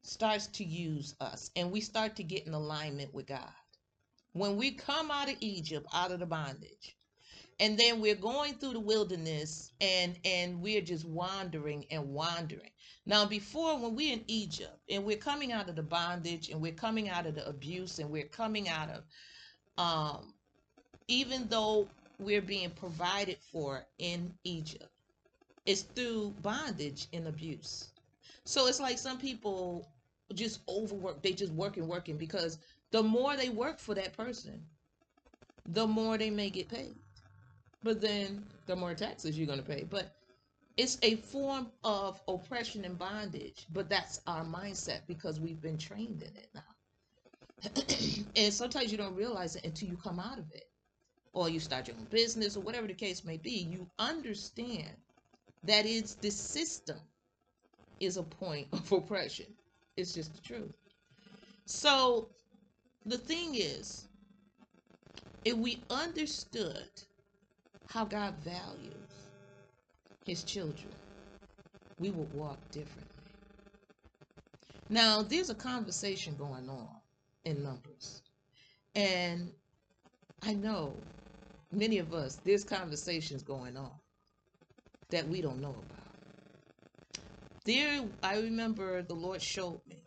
starts 0.02 0.48
to 0.48 0.64
use 0.64 1.14
us 1.20 1.52
and 1.54 1.70
we 1.70 1.80
start 1.80 2.16
to 2.16 2.24
get 2.24 2.48
in 2.48 2.54
alignment 2.54 3.14
with 3.14 3.28
God, 3.28 3.52
when 4.32 4.56
we 4.56 4.72
come 4.72 5.12
out 5.12 5.30
of 5.30 5.36
Egypt, 5.38 5.86
out 5.94 6.10
of 6.10 6.18
the 6.18 6.26
bondage, 6.26 6.95
and 7.58 7.78
then 7.78 8.00
we're 8.00 8.14
going 8.14 8.54
through 8.54 8.74
the 8.74 8.80
wilderness 8.80 9.72
and 9.80 10.18
and 10.24 10.60
we're 10.60 10.82
just 10.82 11.04
wandering 11.06 11.86
and 11.90 12.08
wandering. 12.08 12.70
Now 13.06 13.26
before 13.26 13.78
when 13.78 13.94
we're 13.94 14.12
in 14.14 14.24
egypt 14.28 14.78
and 14.90 15.04
we're 15.04 15.16
coming 15.16 15.52
out 15.52 15.68
of 15.68 15.76
the 15.76 15.82
bondage 15.82 16.50
and 16.50 16.60
we're 16.60 16.72
coming 16.72 17.08
out 17.08 17.26
of 17.26 17.34
the 17.34 17.48
abuse 17.48 17.98
and 17.98 18.10
we're 18.10 18.28
coming 18.28 18.68
out 18.68 18.90
of 18.90 19.04
um 19.78 20.34
even 21.08 21.48
though 21.48 21.92
we're 22.18 22.42
being 22.42 22.70
provided 22.70 23.38
for 23.52 23.86
in 23.98 24.34
egypt 24.44 24.88
it's 25.66 25.82
through 25.82 26.34
bondage 26.40 27.08
and 27.12 27.26
abuse. 27.26 27.90
So 28.44 28.68
it's 28.68 28.80
like 28.80 28.98
some 28.98 29.18
people 29.18 29.90
just 30.34 30.60
overwork 30.68 31.22
they 31.22 31.32
just 31.32 31.52
working 31.52 31.86
working 31.86 32.18
because 32.18 32.58
the 32.92 33.02
more 33.02 33.36
they 33.36 33.48
work 33.48 33.78
for 33.78 33.94
that 33.94 34.12
person 34.16 34.66
the 35.66 35.86
more 35.86 36.18
they 36.18 36.30
may 36.30 36.50
get 36.50 36.68
paid 36.68 36.96
but 37.86 38.00
then 38.00 38.44
the 38.66 38.74
more 38.74 38.94
taxes 38.94 39.38
you're 39.38 39.46
going 39.46 39.60
to 39.60 39.64
pay. 39.64 39.84
But 39.88 40.16
it's 40.76 40.98
a 41.02 41.14
form 41.14 41.68
of 41.84 42.20
oppression 42.26 42.84
and 42.84 42.98
bondage, 42.98 43.64
but 43.72 43.88
that's 43.88 44.20
our 44.26 44.44
mindset 44.44 45.02
because 45.06 45.38
we've 45.38 45.60
been 45.60 45.78
trained 45.78 46.24
in 46.24 46.36
it 46.36 46.48
now. 46.52 48.24
and 48.36 48.52
sometimes 48.52 48.90
you 48.90 48.98
don't 48.98 49.14
realize 49.14 49.54
it 49.54 49.64
until 49.64 49.88
you 49.88 49.96
come 49.96 50.18
out 50.18 50.36
of 50.36 50.50
it 50.52 50.64
or 51.32 51.48
you 51.48 51.60
start 51.60 51.86
your 51.86 51.96
own 51.96 52.06
business 52.06 52.56
or 52.56 52.60
whatever 52.60 52.88
the 52.88 52.92
case 52.92 53.24
may 53.24 53.36
be. 53.36 53.52
You 53.52 53.88
understand 54.00 54.96
that 55.62 55.86
it's 55.86 56.16
the 56.16 56.30
system 56.30 56.98
is 58.00 58.16
a 58.16 58.24
point 58.24 58.66
of 58.72 58.90
oppression. 58.90 59.46
It's 59.96 60.12
just 60.12 60.34
the 60.34 60.40
truth. 60.40 60.74
So 61.66 62.30
the 63.04 63.16
thing 63.16 63.54
is, 63.54 64.08
if 65.44 65.56
we 65.56 65.84
understood 65.88 66.90
how 67.86 68.04
God 68.04 68.36
values 68.44 69.30
his 70.24 70.44
children, 70.44 70.94
we 71.98 72.10
would 72.10 72.32
walk 72.32 72.60
differently. 72.70 73.36
Now, 74.88 75.22
there's 75.22 75.50
a 75.50 75.54
conversation 75.54 76.36
going 76.36 76.68
on 76.68 76.88
in 77.44 77.62
Numbers. 77.62 78.22
And 78.94 79.52
I 80.42 80.54
know 80.54 81.04
many 81.72 81.98
of 81.98 82.12
us, 82.14 82.40
there's 82.44 82.64
conversations 82.64 83.42
going 83.42 83.76
on 83.76 83.92
that 85.10 85.28
we 85.28 85.40
don't 85.40 85.60
know 85.60 85.84
about. 85.90 86.16
There, 87.64 88.08
I 88.22 88.38
remember 88.40 89.02
the 89.02 89.14
Lord 89.14 89.42
showed 89.42 89.82
me 89.88 90.04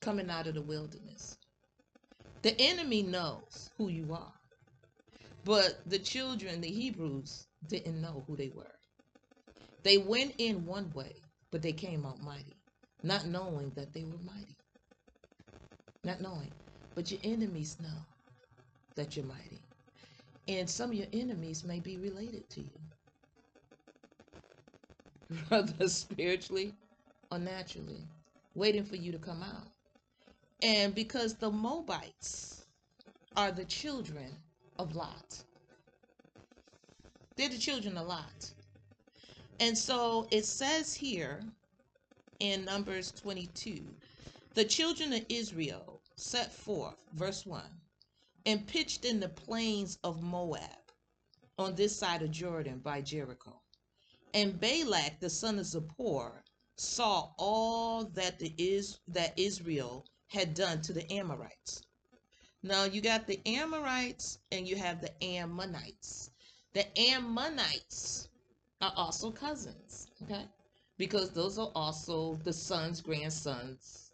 coming 0.00 0.30
out 0.30 0.46
of 0.46 0.54
the 0.54 0.62
wilderness. 0.62 1.38
The 2.42 2.58
enemy 2.60 3.02
knows 3.02 3.70
who 3.76 3.88
you 3.88 4.12
are. 4.14 4.39
But 5.44 5.80
the 5.86 5.98
children, 5.98 6.60
the 6.60 6.70
Hebrews, 6.70 7.46
didn't 7.66 8.00
know 8.00 8.24
who 8.26 8.36
they 8.36 8.50
were. 8.50 8.72
They 9.84 9.98
went 9.98 10.34
in 10.38 10.66
one 10.66 10.92
way, 10.92 11.22
but 11.50 11.62
they 11.62 11.72
came 11.72 12.06
out 12.06 12.20
mighty, 12.20 12.62
not 13.02 13.26
knowing 13.26 13.72
that 13.76 13.92
they 13.94 14.04
were 14.04 14.18
mighty. 14.18 14.58
Not 16.04 16.20
knowing. 16.20 16.54
But 16.94 17.10
your 17.10 17.20
enemies 17.24 17.78
know 17.80 18.06
that 18.96 19.16
you're 19.16 19.24
mighty. 19.26 19.64
And 20.48 20.68
some 20.68 20.90
of 20.90 20.96
your 20.96 21.08
enemies 21.12 21.64
may 21.64 21.80
be 21.80 21.98
related 21.98 22.50
to 22.50 22.62
you, 22.62 22.80
whether 25.48 25.88
spiritually 25.88 26.76
or 27.30 27.38
naturally, 27.38 28.08
waiting 28.54 28.84
for 28.84 28.96
you 28.96 29.12
to 29.12 29.18
come 29.18 29.42
out. 29.42 29.68
And 30.62 30.94
because 30.94 31.36
the 31.36 31.50
Moabites 31.50 32.66
are 33.36 33.52
the 33.52 33.64
children 33.64 34.36
of 34.80 34.94
Lot. 34.94 35.44
They're 37.36 37.50
the 37.50 37.58
children 37.58 37.98
of 37.98 38.06
Lot. 38.06 38.54
And 39.58 39.76
so 39.76 40.26
it 40.30 40.46
says 40.46 40.94
here 40.94 41.42
in 42.38 42.64
Numbers 42.64 43.12
22 43.12 43.94
the 44.54 44.64
children 44.64 45.12
of 45.12 45.26
Israel 45.28 46.00
set 46.16 46.52
forth, 46.52 46.96
verse 47.12 47.44
1, 47.44 47.62
and 48.46 48.66
pitched 48.66 49.04
in 49.04 49.20
the 49.20 49.28
plains 49.28 49.98
of 50.02 50.22
Moab 50.22 50.62
on 51.58 51.74
this 51.74 51.98
side 51.98 52.22
of 52.22 52.30
Jordan 52.30 52.78
by 52.78 53.02
Jericho. 53.02 53.60
And 54.32 54.58
Balak 54.58 55.20
the 55.20 55.28
son 55.28 55.58
of 55.58 55.66
Zippor 55.66 56.40
saw 56.76 57.32
all 57.38 58.06
that 58.14 58.38
the 58.38 58.54
is 58.56 58.98
that 59.08 59.38
Israel 59.38 60.06
had 60.28 60.54
done 60.54 60.80
to 60.82 60.94
the 60.94 61.10
Amorites 61.12 61.82
now 62.62 62.84
you 62.84 63.00
got 63.00 63.26
the 63.26 63.40
Amorites 63.46 64.38
and 64.52 64.68
you 64.68 64.76
have 64.76 65.00
the 65.00 65.12
Ammonites. 65.24 66.30
The 66.74 66.86
Ammonites 66.98 68.28
are 68.80 68.92
also 68.96 69.30
cousins, 69.30 70.08
okay? 70.22 70.46
Because 70.98 71.32
those 71.32 71.58
are 71.58 71.70
also 71.74 72.36
the 72.44 72.52
sons, 72.52 73.00
grandsons 73.00 74.12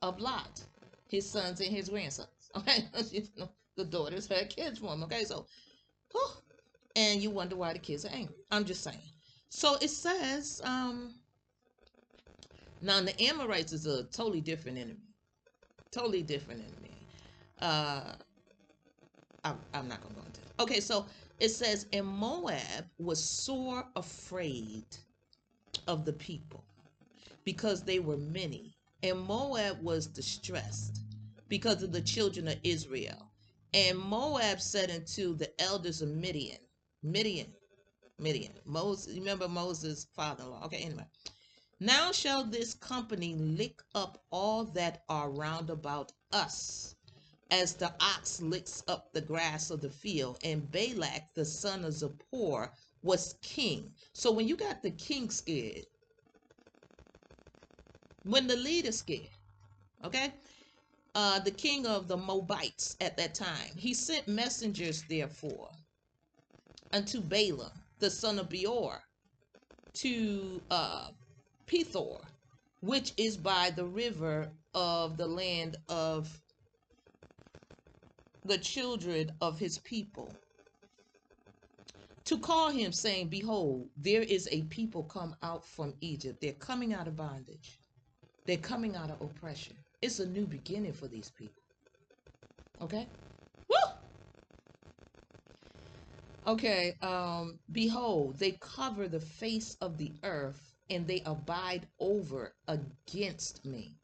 of 0.00 0.20
Lot, 0.20 0.62
his 1.08 1.30
sons 1.30 1.60
and 1.60 1.70
his 1.70 1.88
grandsons, 1.88 2.28
okay? 2.56 2.88
you 3.10 3.22
know, 3.36 3.50
the 3.76 3.84
daughters 3.84 4.28
had 4.28 4.48
kids 4.48 4.78
for 4.78 4.92
him, 4.92 5.02
okay? 5.04 5.24
So, 5.24 5.46
whew, 6.12 6.28
and 6.94 7.20
you 7.22 7.30
wonder 7.30 7.56
why 7.56 7.72
the 7.72 7.78
kids 7.80 8.04
are 8.04 8.12
angry. 8.12 8.36
I'm 8.50 8.64
just 8.64 8.84
saying. 8.84 8.98
So 9.48 9.76
it 9.82 9.90
says, 9.90 10.60
um, 10.64 11.14
now 12.80 13.00
the 13.00 13.20
Amorites 13.24 13.72
is 13.72 13.86
a 13.86 14.04
totally 14.04 14.40
different 14.40 14.78
enemy, 14.78 15.00
totally 15.92 16.22
different 16.22 16.62
enemy 16.62 16.81
uh 17.60 18.14
I'm, 19.44 19.60
I'm 19.74 19.88
not 19.88 20.02
gonna 20.02 20.14
go 20.14 20.22
into 20.22 20.42
it. 20.42 20.52
Okay, 20.60 20.80
so 20.80 21.06
it 21.40 21.50
says, 21.50 21.88
and 21.92 22.06
Moab 22.06 22.90
was 22.98 23.22
sore 23.22 23.90
afraid 23.96 24.86
of 25.88 26.04
the 26.04 26.12
people 26.12 26.64
because 27.44 27.84
they 27.84 27.98
were 28.00 28.18
many, 28.18 28.76
and 29.02 29.20
Moab 29.20 29.82
was 29.82 30.06
distressed 30.06 31.04
because 31.48 31.82
of 31.82 31.92
the 31.92 32.02
children 32.02 32.48
of 32.48 32.58
Israel. 32.62 33.32
And 33.74 33.98
Moab 33.98 34.60
said 34.60 34.90
unto 34.90 35.34
the 35.34 35.60
elders 35.60 36.02
of 36.02 36.10
Midian, 36.10 36.58
Midian, 37.02 37.54
Midian, 38.18 38.54
Moses, 38.64 39.16
remember 39.16 39.48
Moses' 39.48 40.06
father 40.14 40.44
in 40.44 40.50
law. 40.50 40.64
Okay, 40.66 40.84
anyway. 40.84 41.06
Now 41.80 42.12
shall 42.12 42.44
this 42.44 42.74
company 42.74 43.34
lick 43.36 43.82
up 43.94 44.24
all 44.30 44.64
that 44.66 45.04
are 45.08 45.30
round 45.30 45.70
about 45.70 46.12
us 46.32 46.96
as 47.52 47.76
the 47.76 47.94
ox 48.00 48.40
licks 48.42 48.82
up 48.88 49.12
the 49.12 49.20
grass 49.20 49.70
of 49.70 49.82
the 49.82 49.90
field. 49.90 50.38
And 50.44 50.70
Balak, 50.72 51.34
the 51.34 51.44
son 51.44 51.84
of 51.84 51.92
Zippor, 51.94 52.72
was 53.02 53.36
king. 53.42 53.94
So 54.14 54.32
when 54.32 54.48
you 54.48 54.56
got 54.56 54.82
the 54.82 54.90
king 54.92 55.30
scared, 55.30 55.86
when 58.24 58.48
the 58.48 58.56
leader 58.56 58.92
scared, 58.92 59.30
okay, 60.04 60.34
uh, 61.14 61.40
the 61.40 61.52
king 61.52 61.86
of 61.86 62.08
the 62.08 62.16
Moabites 62.16 62.96
at 63.00 63.18
that 63.18 63.34
time, 63.34 63.76
he 63.76 63.94
sent 63.94 64.28
messengers, 64.28 65.04
therefore, 65.08 65.70
unto 66.92 67.20
Balaam, 67.20 67.72
the 68.00 68.10
son 68.10 68.38
of 68.38 68.48
Beor, 68.48 69.02
to 69.94 70.62
uh, 70.70 71.10
Pethor, 71.66 72.22
which 72.80 73.12
is 73.18 73.36
by 73.36 73.70
the 73.70 73.86
river 73.86 74.52
of 74.74 75.18
the 75.18 75.28
land 75.28 75.76
of 75.88 76.40
the 78.44 78.58
children 78.58 79.32
of 79.40 79.58
his 79.58 79.78
people, 79.78 80.38
to 82.26 82.38
call 82.38 82.70
him, 82.70 82.92
saying, 82.92 83.28
Behold, 83.28 83.90
there 83.96 84.22
is 84.22 84.48
a 84.52 84.64
people 84.64 85.04
come 85.04 85.36
out 85.42 85.66
from 85.66 85.94
Egypt. 86.00 86.40
They're 86.40 86.52
coming 86.54 86.94
out 86.94 87.08
of 87.08 87.16
bondage, 87.16 87.80
they're 88.46 88.58
coming 88.58 88.96
out 88.96 89.10
of 89.10 89.20
oppression. 89.22 89.78
It's 90.02 90.20
a 90.20 90.26
new 90.28 90.46
beginning 90.46 90.94
for 90.94 91.08
these 91.08 91.30
people. 91.30 91.62
Okay? 92.80 93.08
Woo! 93.68 93.76
Okay, 96.46 96.94
um, 97.02 97.60
behold, 97.72 98.38
they 98.40 98.58
cover 98.60 99.08
the 99.08 99.20
face 99.20 99.76
of 99.80 99.98
the 99.98 100.16
earth 100.24 100.74
and 100.90 101.06
they 101.06 101.22
abide 101.26 101.88
over 102.00 102.56
against 102.68 103.64
me. 103.64 104.01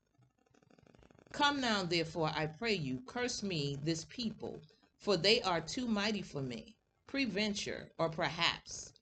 Come 1.39 1.61
now, 1.61 1.85
therefore, 1.85 2.33
I 2.35 2.47
pray 2.47 2.75
you, 2.75 3.01
curse 3.07 3.45
me, 3.45 3.79
this 3.85 4.05
people, 4.07 4.61
for 4.99 5.17
they 5.17 5.41
are 5.43 5.61
too 5.61 5.87
mighty 5.87 6.21
for 6.21 6.43
me. 6.43 6.75
Preventure, 7.07 7.93
or 7.97 8.09
perhaps 8.09 8.93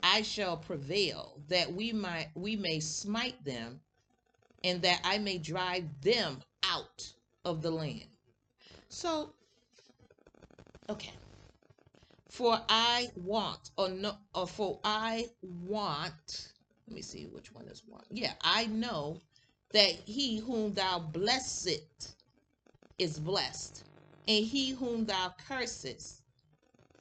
I 0.00 0.22
shall 0.22 0.56
prevail, 0.56 1.42
that 1.48 1.72
we 1.72 1.92
might 1.92 2.28
we 2.36 2.54
may 2.54 2.78
smite 2.78 3.44
them 3.44 3.80
and 4.62 4.80
that 4.82 5.00
I 5.02 5.18
may 5.18 5.38
drive 5.38 5.88
them 6.02 6.40
out 6.62 7.12
of 7.44 7.62
the 7.62 7.72
land. 7.72 8.06
So, 8.88 9.34
okay. 10.88 11.10
For 12.28 12.60
I 12.68 13.10
want, 13.16 13.70
or 13.76 13.88
no, 13.88 14.14
or 14.36 14.46
for 14.46 14.78
I 14.84 15.30
want, 15.42 16.52
let 16.86 16.94
me 16.94 17.02
see 17.02 17.26
which 17.26 17.52
one 17.52 17.66
is 17.66 17.82
one. 17.84 18.04
Yeah, 18.08 18.34
I 18.40 18.66
know 18.66 19.20
that 19.72 19.92
he 20.06 20.38
whom 20.38 20.74
thou 20.74 20.98
blessest 20.98 22.16
is 22.98 23.18
blessed, 23.18 23.84
and 24.28 24.44
he 24.46 24.70
whom 24.70 25.06
thou 25.06 25.34
cursest 25.48 26.22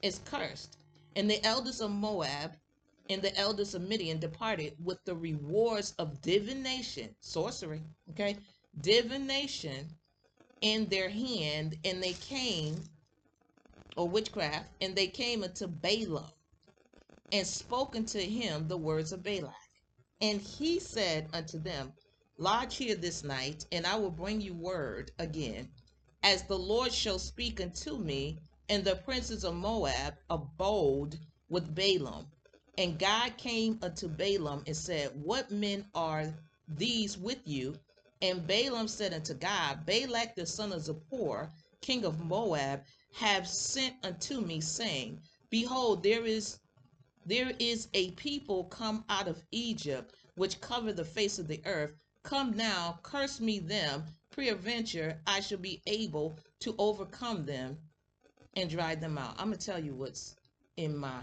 is 0.02 0.20
cursed. 0.20 0.78
And 1.16 1.30
the 1.30 1.44
elders 1.46 1.82
of 1.82 1.92
Moab 1.92 2.54
and 3.10 3.22
the 3.22 3.36
elders 3.38 3.76
of 3.76 3.82
Midian 3.84 4.20
departed 4.20 4.76
with 4.84 5.00
the 5.06 5.16
rewards 5.16 5.94
of 6.00 6.22
divination, 6.22 7.16
sorcery, 7.20 7.84
okay, 8.12 8.38
divination 8.80 9.88
in 10.62 10.88
their 10.90 11.10
hand, 11.10 11.78
and 11.86 12.04
they 12.04 12.14
came, 12.14 12.84
or 13.98 14.10
witchcraft, 14.10 14.70
and 14.82 14.96
they 14.96 15.08
came 15.08 15.44
unto 15.44 15.68
Balaam 15.68 16.32
and 17.32 17.48
spoke 17.48 17.96
unto 17.96 18.20
him 18.20 18.68
the 18.68 18.78
words 18.78 19.12
of 19.12 19.24
Balak. 19.24 19.54
And 20.22 20.42
he 20.42 20.80
said 20.80 21.30
unto 21.34 21.60
them, 21.60 21.94
Lodge 22.42 22.78
here 22.78 22.96
this 22.96 23.24
night, 23.24 23.68
and 23.72 23.86
I 23.86 23.98
will 23.98 24.10
bring 24.10 24.42
you 24.42 24.56
word 24.56 25.12
again, 25.20 25.70
as 26.24 26.44
the 26.44 26.58
Lord 26.58 26.92
shall 26.92 27.20
speak 27.20 27.62
unto 27.62 27.98
me. 27.98 28.40
And 28.68 28.84
the 28.84 28.96
princes 28.96 29.44
of 29.44 29.54
Moab 29.54 30.16
abode 30.28 31.20
with 31.50 31.76
Balaam 31.76 32.32
and 32.78 32.98
God 32.98 33.38
came 33.38 33.78
unto 33.84 34.08
Balaam 34.08 34.64
and 34.66 34.76
said, 34.76 35.12
What 35.22 35.52
men 35.52 35.86
are 35.94 36.34
these 36.68 37.18
with 37.18 37.46
you? 37.46 37.80
And 38.22 38.48
Balaam 38.48 38.88
said 38.88 39.14
unto 39.14 39.36
God, 39.36 39.86
Balak 39.86 40.36
the 40.36 40.48
son 40.48 40.72
of 40.72 40.82
Zippor, 40.82 41.52
king 41.82 42.06
of 42.06 42.20
Moab, 42.20 42.84
have 43.14 43.48
sent 43.48 43.96
unto 44.04 44.42
me, 44.42 44.62
saying, 44.62 45.22
Behold, 45.52 46.02
there 46.02 46.26
is 46.26 46.58
there 47.26 47.54
is 47.60 47.88
a 47.94 48.12
people 48.12 48.64
come 48.64 49.06
out 49.10 49.28
of 49.28 49.44
Egypt, 49.52 50.16
which 50.36 50.60
cover 50.60 50.92
the 50.92 51.06
face 51.06 51.38
of 51.38 51.48
the 51.48 51.62
earth. 51.66 51.92
Come 52.24 52.56
now, 52.56 53.00
curse 53.04 53.40
me 53.40 53.60
them, 53.60 54.06
peradventure 54.32 55.22
I 55.26 55.42
shall 55.42 55.58
be 55.58 55.82
able 55.88 56.38
to 56.62 56.76
overcome 56.78 57.46
them 57.46 57.78
and 58.56 58.70
drive 58.70 59.02
them 59.02 59.18
out. 59.18 59.36
I'm 59.38 59.48
gonna 59.48 59.58
tell 59.58 59.84
you 59.84 59.96
what's 59.96 60.36
in 60.78 60.96
my 60.98 61.22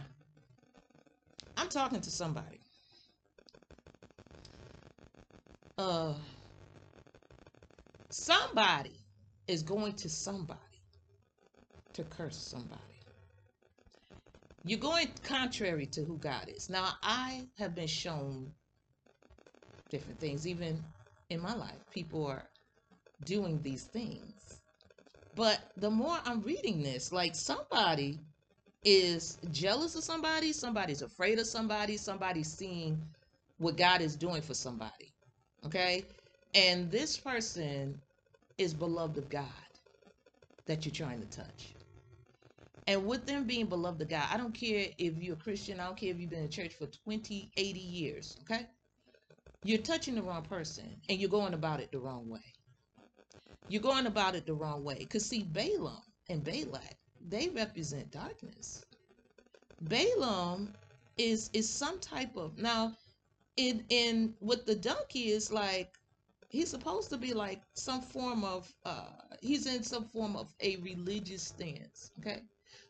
I'm 1.57 1.69
talking 1.69 2.01
to 2.01 2.11
somebody. 2.11 2.61
Uh, 5.77 6.15
somebody 8.11 9.05
is 9.49 9.65
going 9.65 9.95
to 9.95 10.09
somebody 10.09 10.61
to 11.95 12.05
curse 12.05 12.39
somebody. 12.39 12.83
You're 14.63 14.79
going 14.79 15.09
contrary 15.25 15.87
to 15.87 16.05
who 16.05 16.19
God 16.19 16.49
is. 16.49 16.71
Now, 16.71 16.93
I 17.03 17.49
have 17.59 17.75
been 17.75 17.89
shown 17.89 18.53
different 19.91 20.21
things, 20.21 20.47
even 20.47 20.83
in 21.31 21.41
my 21.41 21.55
life. 21.55 21.79
People 21.91 22.27
are 22.27 22.49
doing 23.25 23.61
these 23.63 23.85
things. 23.85 24.61
But 25.35 25.61
the 25.77 25.91
more 25.91 26.19
I'm 26.25 26.43
reading 26.43 26.83
this, 26.83 27.13
like 27.13 27.35
somebody 27.35 28.21
is 28.85 29.39
jealous 29.51 29.95
of 29.95 30.05
somebody, 30.05 30.53
somebody's 30.53 31.03
afraid 31.03 31.39
of 31.39 31.47
somebody, 31.47 31.97
somebody's 31.97 32.53
seeing 32.57 33.01
what 33.59 33.77
God 33.77 34.01
is 34.01 34.17
doing 34.17 34.43
for 34.43 34.55
somebody. 34.55 35.15
Okay? 35.65 36.05
And 36.55 36.91
this 36.91 37.19
person 37.19 38.01
is 38.57 38.75
beloved 38.75 39.19
of 39.19 39.29
God 39.29 39.45
that 40.67 40.85
you're 40.85 40.95
trying 40.95 41.21
to 41.21 41.27
touch. 41.27 41.75
And 42.87 43.07
with 43.07 43.27
them 43.27 43.47
being 43.47 43.67
beloved 43.67 44.01
of 44.01 44.09
God, 44.09 44.27
I 44.33 44.39
don't 44.39 44.55
care 44.55 44.87
if 44.97 45.19
you're 45.19 45.35
a 45.35 45.39
Christian, 45.39 45.79
I 45.79 45.87
don't 45.87 45.97
care 45.97 46.11
if 46.11 46.19
you've 46.19 46.31
been 46.31 46.45
in 46.45 46.51
church 46.51 46.75
for 46.75 46.87
20, 46.87 47.53
80 47.57 47.79
years, 47.79 48.39
okay? 48.43 48.67
You're 49.65 49.79
touching 49.79 50.15
the 50.15 50.23
wrong 50.23 50.43
person 50.43 51.01
and 51.09 51.19
you're 51.19 51.31
going 51.31 51.55
about 51.55 51.81
it 51.81 51.91
the 51.91 51.99
wrong 51.99 52.29
way. 52.29 52.45
You're 53.69 53.83
going 53.83 54.07
about 54.07 54.35
it 54.35 54.47
the 54.47 54.55
wrong 54.55 54.85
way. 54.85 54.97
Because, 54.99 55.27
see, 55.27 55.43
Balaam 55.43 56.03
and 56.29 56.43
Balak, 56.43 56.97
they 57.21 57.49
represent 57.49 58.11
darkness. 58.11 58.83
Balaam 59.81 60.75
is 61.19 61.51
is 61.53 61.69
some 61.69 61.99
type 61.99 62.37
of 62.37 62.57
now 62.57 62.97
in 63.57 63.85
in 63.89 64.35
what 64.39 64.65
the 64.67 64.75
donkey 64.75 65.31
is 65.31 65.51
like 65.51 65.99
he's 66.49 66.71
supposed 66.71 67.11
to 67.11 67.19
be 67.19 67.35
like 67.35 67.61
some 67.75 68.01
form 68.01 68.45
of 68.45 68.73
uh 68.85 69.11
he's 69.43 69.67
in 69.67 69.83
some 69.83 70.05
form 70.05 70.37
of 70.37 70.55
a 70.61 70.77
religious 70.77 71.43
stance 71.43 72.13
okay 72.21 72.41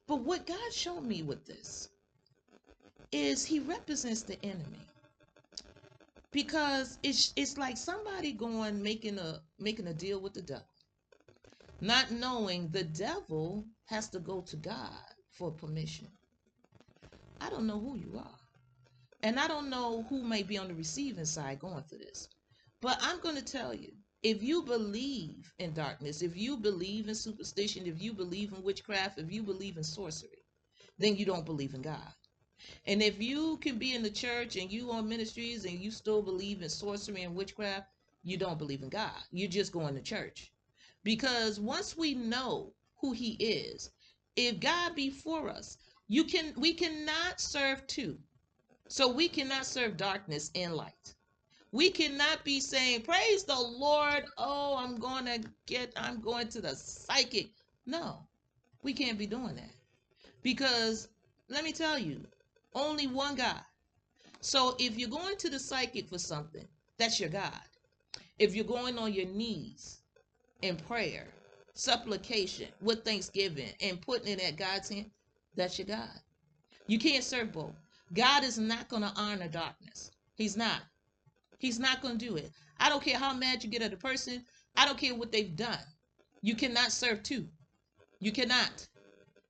but 0.07 0.17
what 0.17 0.47
god 0.47 0.73
showed 0.73 1.03
me 1.03 1.23
with 1.23 1.45
this 1.47 1.89
is 3.13 3.45
he 3.45 3.59
represents 3.61 4.23
the 4.23 4.39
enemy 4.45 4.87
because 6.33 6.99
it's 7.03 7.33
it's 7.37 7.59
like 7.59 7.77
somebody 7.77 8.33
going 8.33 8.83
making 8.83 9.19
a 9.19 9.41
making 9.59 9.87
a 9.89 9.95
deal 9.95 10.21
with 10.21 10.35
the 10.35 10.43
devil 10.43 10.67
not 11.81 12.11
knowing 12.11 12.71
the 12.71 12.85
devil 12.85 13.67
has 13.87 14.11
to 14.11 14.21
go 14.21 14.43
to 14.43 14.57
God 14.57 15.15
for 15.33 15.53
permission. 15.53 16.09
I 17.41 17.51
don't 17.51 17.67
know 17.67 17.81
who 17.81 17.97
you 17.97 18.19
are. 18.19 18.39
And 19.23 19.41
I 19.41 19.49
don't 19.49 19.71
know 19.71 20.05
who 20.09 20.25
may 20.25 20.43
be 20.45 20.59
on 20.59 20.69
the 20.69 20.75
receiving 20.75 21.27
side 21.27 21.61
going 21.61 21.85
through 21.85 22.01
this. 22.01 22.29
But 22.83 22.99
I'm 23.03 23.21
going 23.21 23.37
to 23.37 23.45
tell 23.45 23.75
you 23.75 23.93
if 24.23 24.43
you 24.43 24.65
believe 24.65 25.53
in 25.59 25.75
darkness, 25.75 26.23
if 26.23 26.37
you 26.37 26.59
believe 26.59 27.09
in 27.09 27.15
superstition, 27.15 27.87
if 27.87 28.01
you 28.01 28.15
believe 28.15 28.53
in 28.53 28.63
witchcraft, 28.63 29.19
if 29.19 29.33
you 29.33 29.43
believe 29.45 29.77
in 29.77 29.85
sorcery, 29.85 30.45
then 30.99 31.17
you 31.17 31.27
don't 31.27 31.47
believe 31.47 31.75
in 31.75 31.83
God. 31.83 32.13
And 32.87 33.03
if 33.03 33.21
you 33.21 33.59
can 33.59 33.79
be 33.79 33.95
in 33.95 34.03
the 34.03 34.11
church 34.11 34.57
and 34.57 34.71
you 34.71 34.91
on 34.91 35.09
ministries 35.09 35.65
and 35.65 35.79
you 35.79 35.91
still 35.91 36.23
believe 36.23 36.63
in 36.63 36.69
sorcery 36.69 37.23
and 37.23 37.35
witchcraft, 37.35 37.89
you 38.23 38.37
don't 38.37 38.59
believe 38.59 38.83
in 38.83 38.89
God. 38.89 39.23
You're 39.31 39.49
just 39.49 39.73
going 39.73 39.95
to 39.95 40.03
church. 40.03 40.53
Because 41.05 41.61
once 41.61 41.97
we 41.97 42.15
know 42.15 42.73
who 43.01 43.13
he 43.13 43.33
is, 43.35 43.91
if 44.37 44.61
God 44.61 44.95
be 44.95 45.11
for 45.11 45.49
us, 45.49 45.79
you 46.09 46.25
can 46.25 46.55
we 46.57 46.75
cannot 46.75 47.41
serve 47.41 47.87
two. 47.87 48.19
So 48.89 49.09
we 49.09 49.29
cannot 49.29 49.67
serve 49.67 49.97
darkness 49.97 50.51
and 50.55 50.75
light. 50.75 51.15
We 51.73 51.91
cannot 51.91 52.45
be 52.45 52.61
saying, 52.61 53.03
Praise 53.03 53.45
the 53.45 53.59
Lord. 53.59 54.25
Oh, 54.39 54.77
I'm 54.77 54.97
going 54.97 55.27
to 55.27 55.41
get, 55.67 55.93
I'm 55.97 56.21
going 56.21 56.49
to 56.49 56.63
the 56.63 56.75
psychic. 56.75 57.51
No, 57.85 58.27
we 58.83 58.95
can't 58.95 59.19
be 59.19 59.27
doing 59.27 59.57
that. 59.57 59.71
Because 60.43 61.09
let 61.49 61.65
me 61.65 61.73
tell 61.73 61.99
you, 61.99 62.25
only 62.79 63.07
one 63.07 63.35
God. 63.35 63.61
So 64.41 64.77
if 64.79 64.99
you're 64.99 65.09
going 65.09 65.37
to 65.39 65.51
the 65.51 65.59
psychic 65.59 66.09
for 66.09 66.19
something, 66.19 66.67
that's 66.99 67.21
your 67.21 67.29
God. 67.29 67.61
If 68.39 68.55
you're 68.55 68.65
going 68.65 68.99
on 68.99 69.13
your 69.13 69.27
knees 69.27 70.01
in 70.63 70.77
prayer, 70.77 71.27
supplication, 71.75 72.69
with 72.81 73.05
thanksgiving, 73.05 73.71
and 73.81 74.01
putting 74.01 74.33
it 74.33 74.43
at 74.43 74.57
God's 74.57 74.89
hand, 74.89 75.11
that's 75.57 75.79
your 75.79 75.87
God. 75.87 76.09
You 76.87 76.99
can't 76.99 77.25
serve 77.25 77.53
both. 77.53 77.75
God 78.15 78.45
is 78.45 78.59
not 78.59 78.89
going 78.89 79.03
to 79.03 79.13
honor 79.17 79.49
darkness. 79.49 80.11
He's 80.35 80.57
not. 80.57 80.83
He's 81.59 81.79
not 81.79 82.01
going 82.01 82.19
to 82.19 82.27
do 82.27 82.37
it. 82.37 82.51
I 82.79 82.89
don't 82.89 83.03
care 83.03 83.19
how 83.19 83.35
mad 83.35 83.63
you 83.63 83.71
get 83.71 83.83
at 83.83 83.93
a 83.93 83.97
person. 83.97 84.45
I 84.77 84.87
don't 84.87 84.99
care 84.99 85.15
what 85.15 85.33
they've 85.33 85.55
done. 85.55 85.79
You 86.41 86.55
cannot 86.55 86.93
serve 86.93 87.23
two. 87.23 87.49
You 88.21 88.33
cannot. 88.33 88.87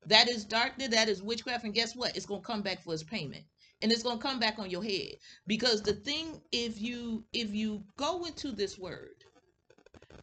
That 0.09 0.29
is 0.29 0.45
darkness. 0.47 0.91
That 0.91 1.09
is 1.11 1.23
witchcraft. 1.23 1.65
And 1.65 1.75
guess 1.75 1.97
what? 1.97 2.17
It's 2.17 2.27
to 2.27 2.41
come 2.41 2.63
back 2.63 2.83
for 2.83 2.95
its 2.95 3.05
payment. 3.05 3.45
And 3.83 3.93
it's 3.93 4.05
to 4.05 4.19
come 4.19 4.41
back 4.41 4.59
on 4.61 4.71
your 4.71 4.85
head. 4.85 5.15
Because 5.47 5.85
the 5.85 5.95
thing, 5.95 6.43
if 6.53 6.81
you 6.81 7.27
if 7.33 7.55
you 7.55 7.85
go 7.99 8.25
into 8.27 8.53
this 8.53 8.79
word, 8.79 9.25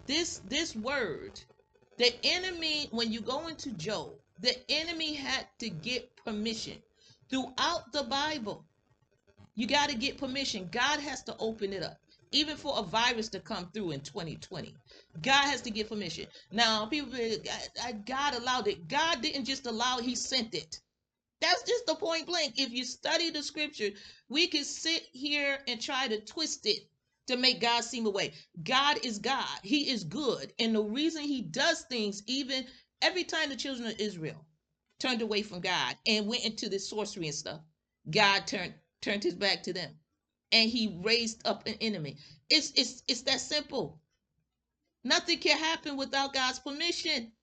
this 0.07 0.39
this 0.39 0.75
word, 0.75 1.39
the 1.97 2.13
enemy, 2.25 2.89
when 2.91 3.11
you 3.13 3.21
go 3.21 3.47
into 3.47 3.73
Job, 3.73 4.13
the 4.39 4.55
enemy 4.69 5.15
had 5.15 5.47
to 5.59 5.69
get 5.71 6.15
permission 6.17 6.83
throughout 7.29 7.93
the 7.93 8.03
Bible. 8.09 8.65
You 9.55 9.67
got 9.67 9.89
to 9.89 9.97
get 9.97 10.19
permission. 10.19 10.69
God 10.71 10.99
has 11.01 11.23
to 11.25 11.35
open 11.39 11.73
it 11.73 11.83
up. 11.83 11.99
Even 12.35 12.57
for 12.57 12.77
a 12.77 12.83
virus 12.83 13.29
to 13.29 13.39
come 13.39 13.71
through 13.71 13.91
in 13.91 14.01
2020, 14.01 14.75
God 15.21 15.45
has 15.45 15.61
to 15.61 15.71
get 15.71 15.89
permission. 15.89 16.27
Now, 16.51 16.85
people, 16.85 17.13
God 18.05 18.35
allowed 18.35 18.67
it. 18.67 18.89
God 18.89 19.21
didn't 19.21 19.45
just 19.45 19.65
allow 19.65 19.99
He 19.99 20.15
sent 20.15 20.53
it. 20.53 20.81
That's 21.41 21.63
just 21.63 21.85
the 21.85 21.95
point 21.95 22.27
blank. 22.27 22.55
If 22.57 22.71
you 22.71 22.83
study 22.85 23.29
the 23.29 23.43
scripture, 23.43 23.91
we 24.29 24.47
can 24.47 24.65
sit 24.65 25.03
here 25.13 25.59
and 25.67 25.81
try 25.81 26.07
to 26.09 26.19
twist 26.21 26.65
it 26.65 26.89
to 27.27 27.37
make 27.37 27.61
God 27.61 27.83
seem 27.83 28.05
away. 28.05 28.33
God 28.63 28.99
is 29.05 29.19
God. 29.19 29.59
He 29.63 29.89
is 29.89 30.03
good. 30.03 30.53
And 30.59 30.75
the 30.75 30.83
reason 30.83 31.23
he 31.23 31.41
does 31.41 31.83
things, 31.89 32.23
even 32.27 32.65
every 33.01 33.23
time 33.23 33.49
the 33.49 33.55
children 33.55 33.87
of 33.87 33.99
Israel 33.99 34.45
turned 34.99 35.21
away 35.21 35.41
from 35.41 35.61
God 35.61 35.95
and 36.07 36.27
went 36.27 36.45
into 36.45 36.69
this 36.69 36.89
sorcery 36.89 37.27
and 37.27 37.35
stuff, 37.35 37.61
God 38.09 38.47
turned 38.47 38.73
turned 39.01 39.23
his 39.23 39.35
back 39.35 39.63
to 39.63 39.73
them. 39.73 39.91
And 40.55 40.71
he 40.71 40.97
raised 41.03 41.45
up 41.47 41.67
an 41.67 41.75
enemy. 41.81 42.17
It's 42.49 42.71
it's 42.75 43.03
it's 43.09 43.23
that 43.23 43.41
simple. 43.41 44.01
Nothing 45.03 45.39
can 45.39 45.57
happen 45.59 45.97
without 45.97 46.33
God's 46.33 46.59
permission. 46.59 47.33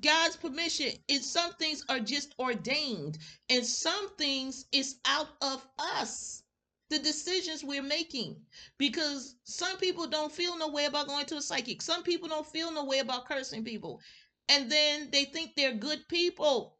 God's 0.00 0.36
permission. 0.36 0.92
And 1.08 1.24
some 1.24 1.54
things 1.54 1.84
are 1.88 2.00
just 2.00 2.34
ordained, 2.38 3.18
and 3.48 3.64
some 3.64 4.10
things 4.16 4.66
is 4.72 4.96
out 5.06 5.28
of 5.40 5.66
us 5.78 6.42
the 6.90 6.98
decisions 6.98 7.64
we're 7.64 7.82
making 7.82 8.36
because 8.78 9.36
some 9.44 9.76
people 9.78 10.06
don't 10.06 10.32
feel 10.32 10.58
no 10.58 10.68
way 10.68 10.84
about 10.86 11.08
going 11.08 11.26
to 11.26 11.36
a 11.36 11.42
psychic 11.42 11.82
some 11.82 12.02
people 12.04 12.28
don't 12.28 12.46
feel 12.46 12.72
no 12.72 12.84
way 12.84 13.00
about 13.00 13.26
cursing 13.26 13.64
people 13.64 14.00
and 14.48 14.70
then 14.70 15.08
they 15.10 15.24
think 15.24 15.54
they're 15.56 15.74
good 15.74 16.06
people 16.08 16.76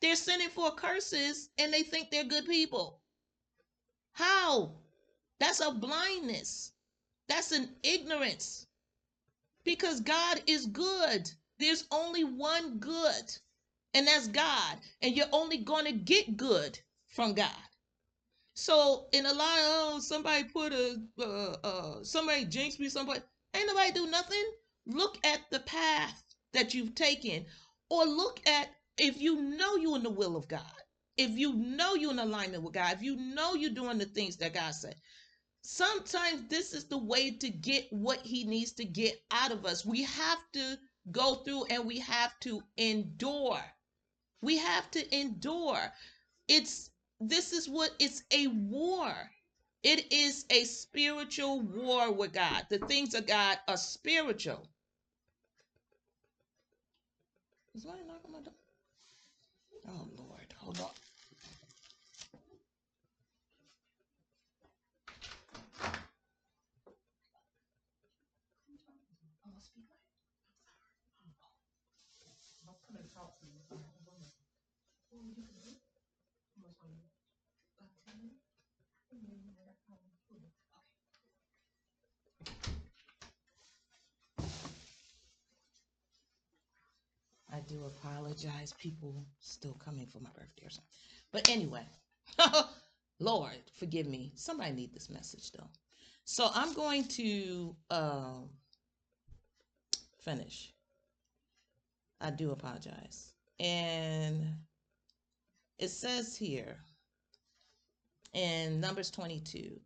they're 0.00 0.16
sending 0.16 0.48
for 0.48 0.70
curses 0.74 1.50
and 1.58 1.72
they 1.72 1.82
think 1.82 2.10
they're 2.10 2.24
good 2.24 2.46
people 2.46 3.00
how 4.12 4.72
that's 5.40 5.60
a 5.60 5.72
blindness. 5.72 6.72
That's 7.28 7.50
an 7.50 7.68
ignorance. 7.82 8.66
Because 9.64 10.00
god 10.00 10.42
is 10.46 10.66
good. 10.66 11.30
There's 11.58 11.86
only 11.90 12.24
one 12.24 12.78
good 12.78 13.32
and 13.94 14.06
that's 14.06 14.28
god. 14.28 14.78
And 15.02 15.16
you're 15.16 15.26
only 15.32 15.58
going 15.58 15.86
to 15.86 15.92
get 15.92 16.36
good 16.36 16.78
from 17.08 17.34
god. 17.34 17.50
So 18.54 19.06
in 19.12 19.26
a 19.26 19.32
lot 19.32 19.58
of 19.58 19.64
oh, 19.64 19.98
somebody 20.00 20.44
put 20.44 20.72
a 20.72 21.00
uh, 21.18 21.56
uh, 21.64 22.04
somebody 22.04 22.44
jinxed 22.44 22.78
me, 22.78 22.88
somebody 22.88 23.20
ain't 23.54 23.66
nobody 23.66 23.92
do 23.92 24.06
nothing. 24.06 24.44
Look 24.86 25.18
at 25.24 25.40
the 25.50 25.60
path 25.60 26.22
that 26.52 26.74
you've 26.74 26.94
taken, 26.94 27.46
or 27.88 28.04
look 28.04 28.46
at 28.46 28.68
if 28.98 29.20
you 29.20 29.40
know 29.40 29.76
you're 29.76 29.96
in 29.96 30.02
the 30.02 30.10
will 30.10 30.36
of 30.36 30.46
God, 30.48 30.62
if 31.16 31.30
you 31.30 31.54
know 31.54 31.94
you're 31.94 32.10
in 32.10 32.18
alignment 32.18 32.62
with 32.62 32.74
God, 32.74 32.94
if 32.94 33.02
you 33.02 33.16
know 33.16 33.54
you're 33.54 33.70
doing 33.70 33.98
the 33.98 34.04
things 34.04 34.36
that 34.36 34.54
God 34.54 34.74
said. 34.74 34.96
Sometimes 35.62 36.48
this 36.48 36.72
is 36.72 36.86
the 36.86 36.98
way 36.98 37.30
to 37.30 37.50
get 37.50 37.92
what 37.92 38.20
He 38.20 38.44
needs 38.44 38.72
to 38.72 38.84
get 38.84 39.22
out 39.30 39.52
of 39.52 39.66
us. 39.66 39.84
We 39.84 40.02
have 40.04 40.38
to 40.52 40.78
go 41.10 41.36
through 41.36 41.64
and 41.64 41.86
we 41.86 41.98
have 42.00 42.38
to 42.40 42.62
endure. 42.76 43.62
We 44.42 44.56
have 44.58 44.90
to 44.92 45.16
endure. 45.16 45.92
It's 46.48 46.90
this 47.20 47.52
is 47.52 47.68
what 47.68 47.90
it's 47.98 48.22
a 48.30 48.46
war. 48.48 49.14
It 49.82 50.12
is 50.12 50.44
a 50.50 50.64
spiritual 50.64 51.60
war 51.60 52.12
with 52.12 52.32
God. 52.32 52.66
The 52.68 52.78
things 52.78 53.14
of 53.14 53.26
God 53.26 53.58
are 53.68 53.76
spiritual. 53.76 54.66
Is 57.74 57.84
my 57.84 57.92
door? 57.92 58.52
Oh 59.88 60.08
Lord, 60.16 60.54
hold 60.58 60.80
on. 60.80 60.99
must 69.60 69.76
be 69.76 69.82
I 72.64 72.72
come 72.86 72.96
and 72.96 73.12
talk 73.12 73.38
to. 73.40 73.46
What 75.10 75.24
you 75.26 75.34
do? 75.34 75.42
Back 77.78 77.92
to 78.06 78.16
me? 78.16 78.30
I 87.52 87.60
do 87.68 87.84
apologize. 87.84 88.72
People 88.78 89.26
still 89.40 89.74
coming 89.74 90.06
for 90.06 90.20
my 90.20 90.30
birthday 90.30 90.64
or 90.64 90.70
something. 90.70 90.88
But 91.32 91.50
anyway, 91.50 91.84
Lord, 93.20 93.60
forgive 93.78 94.06
me. 94.06 94.32
Somebody 94.36 94.72
need 94.72 94.94
this 94.94 95.10
message 95.10 95.52
though. 95.52 95.68
So 96.24 96.48
I'm 96.54 96.72
going 96.74 97.04
to 97.08 97.76
um, 97.90 98.50
finish. 100.24 100.72
I 102.20 102.30
do 102.30 102.50
apologize. 102.50 103.32
And 103.58 104.54
it 105.78 105.88
says 105.88 106.36
here 106.36 106.76
in 108.34 108.80
Numbers 108.80 109.10
22. 109.10 109.80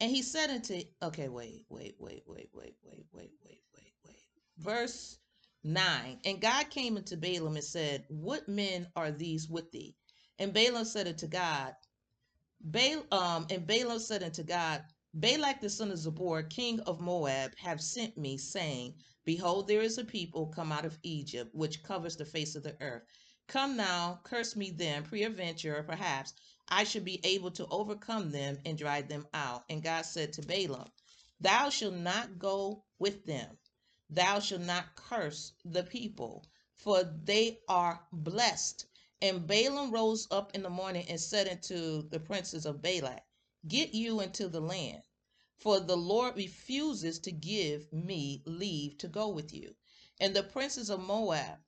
And 0.00 0.10
he 0.10 0.22
said 0.22 0.50
unto, 0.50 0.82
okay, 1.02 1.28
wait, 1.28 1.64
wait, 1.68 1.94
wait, 1.98 2.24
wait, 2.26 2.50
wait, 2.52 2.80
wait, 2.82 3.06
wait, 3.12 3.32
wait, 3.42 3.62
wait, 3.74 3.92
wait. 4.06 4.24
Verse 4.58 5.18
9 5.62 6.18
And 6.24 6.40
God 6.40 6.68
came 6.70 6.96
unto 6.96 7.16
Balaam 7.16 7.56
and 7.56 7.64
said, 7.64 8.04
What 8.08 8.48
men 8.48 8.86
are 8.96 9.10
these 9.10 9.48
with 9.48 9.70
thee? 9.72 9.96
And 10.38 10.52
Balaam 10.52 10.84
said 10.84 11.08
unto 11.08 11.26
God, 11.26 11.74
Baal, 12.60 13.04
um, 13.12 13.46
and 13.50 13.66
Balaam 13.66 13.98
said 13.98 14.22
unto 14.22 14.42
God, 14.42 14.84
Balak 15.14 15.60
the 15.60 15.70
son 15.70 15.92
of 15.92 15.98
Zippor, 15.98 16.50
king 16.50 16.80
of 16.80 17.00
Moab, 17.00 17.56
have 17.58 17.80
sent 17.80 18.18
me, 18.18 18.36
saying, 18.36 18.94
Behold, 19.24 19.68
there 19.68 19.80
is 19.80 19.96
a 19.98 20.04
people 20.04 20.48
come 20.48 20.72
out 20.72 20.84
of 20.84 20.98
Egypt, 21.04 21.54
which 21.54 21.84
covers 21.84 22.16
the 22.16 22.26
face 22.26 22.56
of 22.56 22.64
the 22.64 22.76
earth. 22.82 23.04
Come 23.46 23.76
now, 23.76 24.20
curse 24.24 24.56
me 24.56 24.72
then, 24.72 25.04
peradventure, 25.04 25.82
perhaps 25.84 26.34
I 26.68 26.84
should 26.84 27.04
be 27.04 27.20
able 27.24 27.52
to 27.52 27.66
overcome 27.68 28.32
them 28.32 28.58
and 28.66 28.76
drive 28.76 29.08
them 29.08 29.28
out. 29.32 29.64
And 29.70 29.82
God 29.84 30.02
said 30.04 30.32
to 30.34 30.42
Balaam, 30.42 30.90
Thou 31.40 31.70
shalt 31.70 31.94
not 31.94 32.38
go 32.38 32.84
with 32.98 33.24
them 33.26 33.58
Thou 34.10 34.40
shalt 34.40 34.62
not 34.62 34.94
curse 34.96 35.52
the 35.64 35.82
people, 35.82 36.44
for 36.76 37.04
they 37.04 37.60
are 37.68 38.06
blessed. 38.12 38.86
And 39.22 39.46
Balaam 39.46 39.90
rose 39.90 40.28
up 40.30 40.54
in 40.54 40.62
the 40.62 40.70
morning 40.70 41.06
and 41.08 41.20
said 41.20 41.48
unto 41.48 42.08
the 42.10 42.20
princes 42.20 42.66
of 42.66 42.82
Balak, 42.82 43.23
Get 43.66 43.94
you 43.94 44.20
into 44.20 44.48
the 44.48 44.60
land, 44.60 45.02
for 45.56 45.80
the 45.80 45.96
Lord 45.96 46.36
refuses 46.36 47.18
to 47.20 47.32
give 47.32 47.90
me 47.92 48.42
leave 48.44 48.98
to 48.98 49.08
go 49.08 49.28
with 49.28 49.54
you. 49.54 49.74
And 50.20 50.34
the 50.34 50.42
princes 50.42 50.90
of 50.90 51.00
Moab 51.00 51.58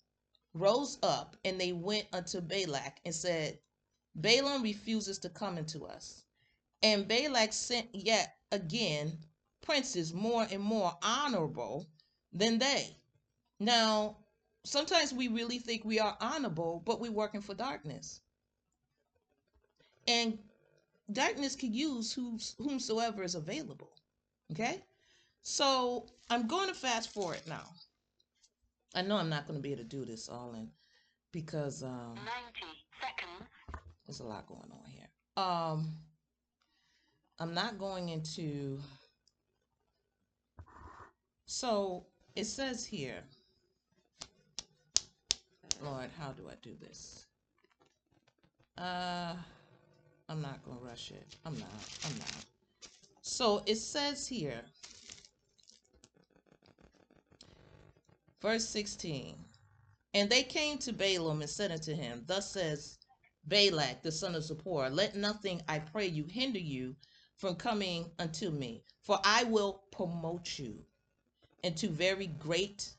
rose 0.52 0.98
up, 1.02 1.36
and 1.44 1.60
they 1.60 1.72
went 1.72 2.06
unto 2.12 2.40
Balak 2.40 3.00
and 3.04 3.14
said, 3.14 3.58
Balaam 4.14 4.62
refuses 4.62 5.18
to 5.20 5.30
come 5.30 5.58
into 5.58 5.86
us. 5.86 6.22
And 6.82 7.08
Balak 7.08 7.52
sent 7.52 7.94
yet 7.94 8.36
again 8.52 9.18
princes 9.62 10.12
more 10.12 10.46
and 10.50 10.62
more 10.62 10.96
honorable 11.02 11.86
than 12.32 12.58
they. 12.58 12.96
Now, 13.58 14.18
sometimes 14.64 15.12
we 15.12 15.28
really 15.28 15.58
think 15.58 15.84
we 15.84 15.98
are 15.98 16.16
honorable, 16.20 16.82
but 16.84 17.00
we're 17.00 17.10
working 17.10 17.40
for 17.40 17.54
darkness. 17.54 18.20
And 20.06 20.38
darkness 21.12 21.54
can 21.54 21.72
use 21.72 22.12
who's, 22.12 22.54
whomsoever 22.58 23.22
is 23.22 23.34
available. 23.34 23.92
Okay? 24.52 24.82
So 25.42 26.06
I'm 26.30 26.46
going 26.46 26.68
to 26.68 26.74
fast 26.74 27.12
forward 27.12 27.40
now. 27.46 27.64
I 28.94 29.02
know 29.02 29.16
I'm 29.16 29.28
not 29.28 29.46
going 29.46 29.58
to 29.58 29.62
be 29.62 29.72
able 29.72 29.82
to 29.82 29.88
do 29.88 30.04
this 30.04 30.28
all 30.28 30.54
in 30.54 30.68
because 31.32 31.82
um, 31.82 32.14
90 32.14 32.26
seconds. 33.00 33.50
There's 34.06 34.20
a 34.20 34.24
lot 34.24 34.46
going 34.46 34.70
on 34.70 34.90
here. 34.90 35.06
Um, 35.36 35.88
I'm 37.38 37.52
not 37.52 37.78
going 37.78 38.08
into. 38.08 38.80
So 41.44 42.06
it 42.34 42.46
says 42.46 42.84
here, 42.84 43.22
Lord, 45.82 46.08
how 46.18 46.32
do 46.32 46.48
I 46.48 46.54
do 46.62 46.74
this? 46.80 47.26
Uh, 48.78 49.34
I'm 50.28 50.42
not 50.42 50.64
gonna 50.64 50.80
rush 50.80 51.10
it. 51.10 51.36
I'm 51.44 51.54
not. 51.58 51.70
I'm 52.04 52.18
not. 52.18 52.44
So 53.22 53.62
it 53.66 53.76
says 53.76 54.26
here, 54.26 54.60
verse 58.40 58.68
16, 58.68 59.36
and 60.14 60.30
they 60.30 60.42
came 60.42 60.78
to 60.78 60.92
Balaam 60.92 61.42
and 61.42 61.50
said 61.50 61.72
unto 61.72 61.94
him, 61.94 62.24
Thus 62.26 62.50
says 62.50 62.98
Balak, 63.46 64.02
the 64.02 64.12
son 64.12 64.34
of 64.34 64.42
Zippor, 64.42 64.92
let 64.92 65.14
nothing, 65.16 65.62
I 65.68 65.78
pray 65.78 66.06
you, 66.06 66.24
hinder 66.24 66.58
you 66.58 66.96
from 67.36 67.54
coming 67.54 68.10
unto 68.18 68.50
me, 68.50 68.82
for 69.02 69.20
I 69.24 69.44
will 69.44 69.84
promote 69.92 70.58
you 70.58 70.84
into 71.62 71.88
very 71.88 72.26
great 72.26 72.94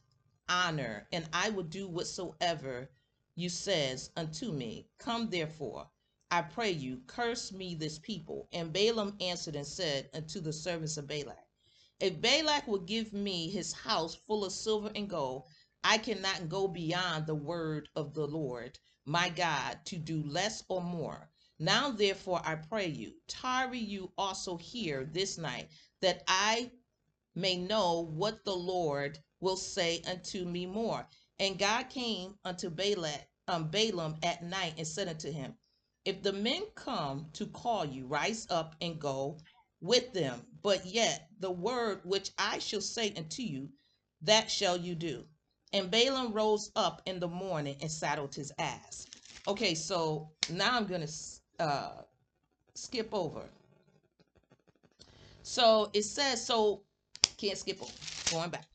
honor, 0.49 1.07
and 1.11 1.27
I 1.33 1.49
will 1.49 1.63
do 1.63 1.87
whatsoever 1.87 2.89
you 3.35 3.49
says 3.49 4.11
unto 4.15 4.51
me. 4.51 4.87
Come 4.99 5.29
therefore, 5.29 5.87
I 6.29 6.41
pray 6.41 6.71
you, 6.71 7.01
curse 7.07 7.51
me 7.51 7.75
this 7.75 7.99
people. 7.99 8.49
And 8.51 8.73
Balaam 8.73 9.15
answered 9.21 9.55
and 9.55 9.65
said 9.65 10.09
unto 10.13 10.41
the 10.41 10.51
servants 10.51 10.97
of 10.97 11.07
Balak, 11.07 11.47
If 11.99 12.19
Balak 12.19 12.67
will 12.67 12.79
give 12.79 13.13
me 13.13 13.49
his 13.49 13.71
house 13.71 14.15
full 14.15 14.43
of 14.43 14.51
silver 14.51 14.91
and 14.93 15.09
gold, 15.09 15.43
I 15.83 15.97
cannot 15.97 16.49
go 16.49 16.67
beyond 16.67 17.27
the 17.27 17.35
word 17.35 17.89
of 17.95 18.13
the 18.13 18.27
Lord 18.27 18.77
my 19.05 19.29
God 19.29 19.79
to 19.85 19.97
do 19.97 20.21
less 20.23 20.63
or 20.67 20.81
more. 20.81 21.29
Now 21.59 21.91
therefore 21.91 22.41
I 22.43 22.55
pray 22.55 22.87
you, 22.87 23.13
tarry 23.27 23.79
you 23.79 24.11
also 24.17 24.57
here 24.57 25.05
this 25.05 25.37
night, 25.37 25.69
that 26.01 26.23
I 26.27 26.71
may 27.33 27.55
know 27.55 28.01
what 28.01 28.43
the 28.43 28.55
Lord 28.55 29.17
will 29.39 29.55
say 29.55 30.01
unto 30.05 30.43
me 30.43 30.65
more. 30.65 31.07
And 31.39 31.57
God 31.57 31.89
came 31.89 32.37
unto 32.43 32.69
Balak, 32.69 33.29
um, 33.47 33.69
Balaam 33.69 34.17
at 34.23 34.43
night 34.43 34.73
and 34.77 34.85
said 34.85 35.07
unto 35.07 35.31
him, 35.31 35.55
if 36.07 36.23
the 36.23 36.31
men 36.31 36.61
come 36.73 37.25
to 37.33 37.45
call 37.47 37.83
you, 37.83 38.05
rise 38.07 38.47
up 38.49 38.75
and 38.79 38.97
go 38.97 39.37
with 39.81 40.13
them. 40.13 40.39
But 40.63 40.85
yet 40.85 41.27
the 41.41 41.51
word 41.51 41.99
which 42.05 42.31
I 42.37 42.59
shall 42.59 42.79
say 42.79 43.13
unto 43.17 43.41
you, 43.41 43.67
that 44.21 44.49
shall 44.49 44.77
you 44.77 44.95
do. 44.95 45.25
And 45.73 45.91
Balaam 45.91 46.31
rose 46.31 46.71
up 46.77 47.01
in 47.07 47.19
the 47.19 47.27
morning 47.27 47.75
and 47.81 47.91
saddled 47.91 48.33
his 48.33 48.53
ass. 48.57 49.05
Okay, 49.49 49.75
so 49.75 50.29
now 50.49 50.77
I'm 50.77 50.85
going 50.85 51.05
to 51.05 51.13
uh, 51.59 52.01
skip 52.73 53.09
over. 53.11 53.41
So 55.43 55.89
it 55.93 56.03
says, 56.03 56.45
so 56.45 56.83
can't 57.35 57.57
skip 57.57 57.81
over, 57.81 57.91
going 58.31 58.49
back, 58.49 58.67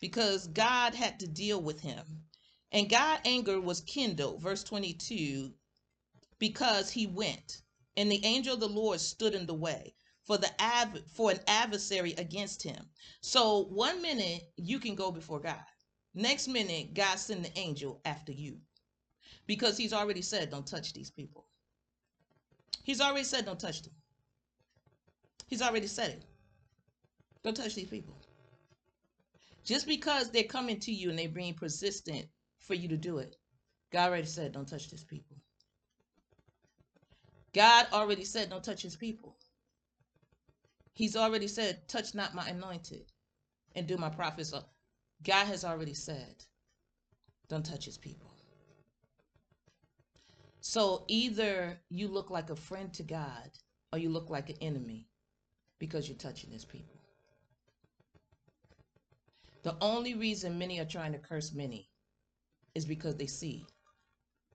because 0.00 0.48
God 0.48 0.96
had 0.96 1.20
to 1.20 1.28
deal 1.28 1.62
with 1.62 1.80
him. 1.80 2.02
And 2.72 2.90
God 2.90 3.20
anger 3.24 3.60
was 3.60 3.82
kindled, 3.82 4.42
verse 4.42 4.64
22, 4.64 5.52
because 6.42 6.90
he 6.90 7.06
went, 7.06 7.62
and 7.96 8.10
the 8.10 8.24
angel 8.24 8.54
of 8.54 8.58
the 8.58 8.68
Lord 8.68 8.98
stood 8.98 9.32
in 9.32 9.46
the 9.46 9.54
way 9.54 9.94
for 10.24 10.36
the 10.36 10.50
av- 10.60 11.00
for 11.14 11.30
an 11.30 11.38
adversary 11.46 12.14
against 12.14 12.64
him. 12.64 12.84
So 13.20 13.66
one 13.66 14.02
minute 14.02 14.50
you 14.56 14.80
can 14.80 14.96
go 14.96 15.12
before 15.12 15.38
God. 15.38 15.62
Next 16.14 16.48
minute, 16.48 16.94
God 16.94 17.20
send 17.20 17.44
the 17.44 17.56
angel 17.56 18.00
after 18.04 18.32
you. 18.32 18.58
Because 19.46 19.76
he's 19.76 19.92
already 19.92 20.20
said, 20.20 20.50
don't 20.50 20.66
touch 20.66 20.92
these 20.92 21.12
people. 21.12 21.46
He's 22.82 23.00
already 23.00 23.22
said, 23.22 23.46
don't 23.46 23.60
touch 23.60 23.82
them. 23.82 23.94
He's 25.46 25.62
already 25.62 25.86
said 25.86 26.10
it. 26.10 26.24
Don't 27.44 27.56
touch 27.56 27.76
these 27.76 27.86
people. 27.86 28.16
Just 29.64 29.86
because 29.86 30.32
they're 30.32 30.42
coming 30.42 30.80
to 30.80 30.90
you 30.90 31.10
and 31.10 31.18
they're 31.20 31.28
being 31.28 31.54
persistent 31.54 32.26
for 32.58 32.74
you 32.74 32.88
to 32.88 32.96
do 32.96 33.18
it, 33.18 33.36
God 33.92 34.08
already 34.08 34.26
said, 34.26 34.50
don't 34.50 34.68
touch 34.68 34.90
these 34.90 35.04
people. 35.04 35.36
God 37.54 37.86
already 37.92 38.24
said, 38.24 38.50
don't 38.50 38.64
touch 38.64 38.82
his 38.82 38.96
people. 38.96 39.36
He's 40.94 41.16
already 41.16 41.48
said, 41.48 41.86
touch 41.88 42.14
not 42.14 42.34
my 42.34 42.48
anointed 42.48 43.12
and 43.74 43.86
do 43.86 43.96
my 43.96 44.08
prophets. 44.08 44.54
God 45.22 45.46
has 45.46 45.64
already 45.64 45.94
said, 45.94 46.44
don't 47.48 47.64
touch 47.64 47.84
his 47.84 47.98
people. 47.98 48.30
So 50.60 51.04
either 51.08 51.80
you 51.90 52.08
look 52.08 52.30
like 52.30 52.50
a 52.50 52.56
friend 52.56 52.92
to 52.94 53.02
God 53.02 53.50
or 53.92 53.98
you 53.98 54.08
look 54.08 54.30
like 54.30 54.48
an 54.48 54.56
enemy 54.60 55.08
because 55.78 56.08
you're 56.08 56.16
touching 56.16 56.50
his 56.50 56.64
people. 56.64 57.00
The 59.64 59.76
only 59.80 60.14
reason 60.14 60.58
many 60.58 60.80
are 60.80 60.84
trying 60.84 61.12
to 61.12 61.18
curse 61.18 61.52
many 61.52 61.88
is 62.74 62.84
because 62.84 63.16
they 63.16 63.26
see 63.26 63.66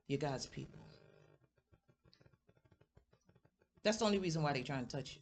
you're 0.07 0.19
God's 0.19 0.47
people. 0.47 0.86
That's 3.83 3.97
the 3.97 4.05
only 4.05 4.19
reason 4.19 4.43
why 4.43 4.53
they're 4.53 4.63
trying 4.63 4.85
to 4.85 4.95
touch 4.95 5.15
you. 5.15 5.21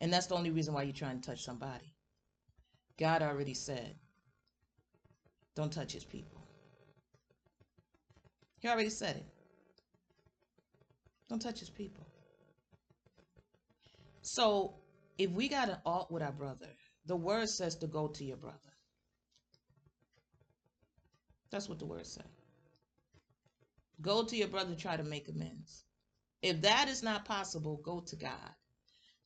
And 0.00 0.12
that's 0.12 0.26
the 0.26 0.34
only 0.34 0.50
reason 0.50 0.74
why 0.74 0.82
you're 0.82 0.92
trying 0.92 1.20
to 1.20 1.30
touch 1.30 1.44
somebody. 1.44 1.94
God 2.98 3.22
already 3.22 3.54
said, 3.54 3.94
don't 5.54 5.72
touch 5.72 5.92
his 5.92 6.04
people. 6.04 6.40
He 8.60 8.68
already 8.68 8.90
said 8.90 9.16
it. 9.16 9.26
Don't 11.28 11.40
touch 11.40 11.60
his 11.60 11.70
people. 11.70 12.06
So 14.22 14.74
if 15.16 15.30
we 15.30 15.48
got 15.48 15.68
an 15.68 15.78
alt 15.84 16.10
with 16.10 16.22
our 16.22 16.32
brother, 16.32 16.68
the 17.06 17.16
word 17.16 17.48
says 17.48 17.76
to 17.76 17.86
go 17.86 18.08
to 18.08 18.24
your 18.24 18.36
brother. 18.36 18.58
That's 21.50 21.68
what 21.68 21.78
the 21.78 21.86
word 21.86 22.06
says. 22.06 22.24
Go 24.00 24.24
to 24.24 24.36
your 24.36 24.48
brother, 24.48 24.74
try 24.74 24.96
to 24.96 25.02
make 25.02 25.28
amends. 25.28 25.84
If 26.42 26.62
that 26.62 26.88
is 26.88 27.02
not 27.02 27.24
possible, 27.24 27.80
go 27.84 28.00
to 28.00 28.16
God. 28.16 28.54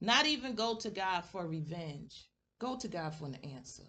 Not 0.00 0.26
even 0.26 0.54
go 0.54 0.76
to 0.76 0.90
God 0.90 1.24
for 1.26 1.46
revenge. 1.46 2.28
Go 2.58 2.76
to 2.76 2.88
God 2.88 3.14
for 3.14 3.26
an 3.26 3.36
answer. 3.36 3.84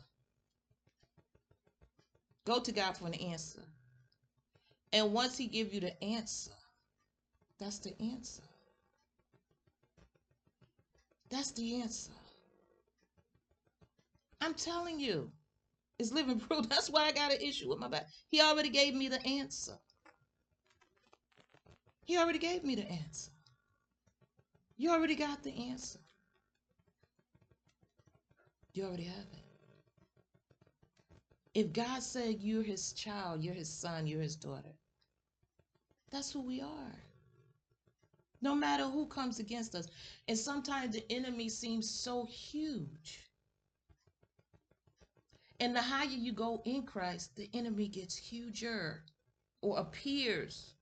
Go 2.46 2.60
to 2.60 2.72
God 2.72 2.98
for 2.98 3.08
an 3.08 3.14
answer. 3.14 3.64
And 4.92 5.14
once 5.14 5.38
he 5.38 5.48
give 5.48 5.74
you 5.74 5.80
the 5.80 6.04
answer, 6.04 6.52
that's 7.60 7.80
the 7.80 8.00
answer. 8.02 8.44
That's 11.30 11.52
the 11.52 11.82
answer. 11.82 12.12
I'm 14.42 14.54
telling 14.54 15.00
you, 15.00 15.32
it's 15.98 16.12
living 16.12 16.40
proof. 16.48 16.68
That's 16.70 16.90
why 16.90 17.06
I 17.06 17.12
got 17.12 17.32
an 17.32 17.42
issue 17.42 17.70
with 17.70 17.80
my 17.80 17.88
back. 17.88 18.08
He 18.30 18.42
already 18.42 18.70
gave 18.70 18.94
me 18.94 19.08
the 19.08 19.26
answer. 19.26 19.80
He 22.06 22.18
already 22.18 22.40
gave 22.40 22.64
me 22.64 22.76
the 22.76 22.90
answer. 22.90 23.32
You 24.78 24.92
already 24.92 25.16
got 25.16 25.44
the 25.44 25.54
answer. 25.70 26.00
You 28.74 28.86
already 28.86 29.04
have 29.04 29.28
it. 29.34 29.44
If 31.54 31.72
God 31.72 32.02
said 32.02 32.38
you're 32.42 32.64
his 32.64 32.94
child, 32.94 33.44
you're 33.44 33.54
his 33.54 33.70
son, 33.70 34.08
you're 34.08 34.22
his 34.22 34.36
daughter, 34.36 34.74
that's 36.12 36.32
who 36.32 36.42
we 36.42 36.62
are. 36.62 36.96
No 38.42 38.56
matter 38.56 38.86
who 38.86 39.06
comes 39.06 39.40
against 39.40 39.74
us. 39.74 39.88
And 40.28 40.38
sometimes 40.38 40.94
the 40.94 41.12
enemy 41.12 41.48
seems 41.48 41.90
so 41.90 42.26
huge. 42.26 43.30
And 45.60 45.76
the 45.76 45.82
higher 45.82 46.08
you 46.08 46.34
go 46.34 46.62
in 46.66 46.84
Christ, 46.84 47.36
the 47.36 47.50
enemy 47.54 47.88
gets 47.88 48.18
huger 48.18 49.04
or 49.62 49.80
appears 49.80 50.74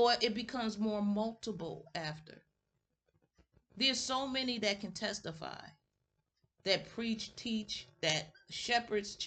or 0.00 0.14
it 0.22 0.34
becomes 0.34 0.78
more 0.78 1.02
multiple 1.02 1.84
after. 1.94 2.40
There's 3.76 4.00
so 4.00 4.26
many 4.26 4.58
that 4.60 4.80
can 4.80 4.92
testify, 4.92 5.60
that 6.64 6.88
preach, 6.88 7.36
teach, 7.36 7.86
that 8.00 8.32
shepherds 8.48 9.18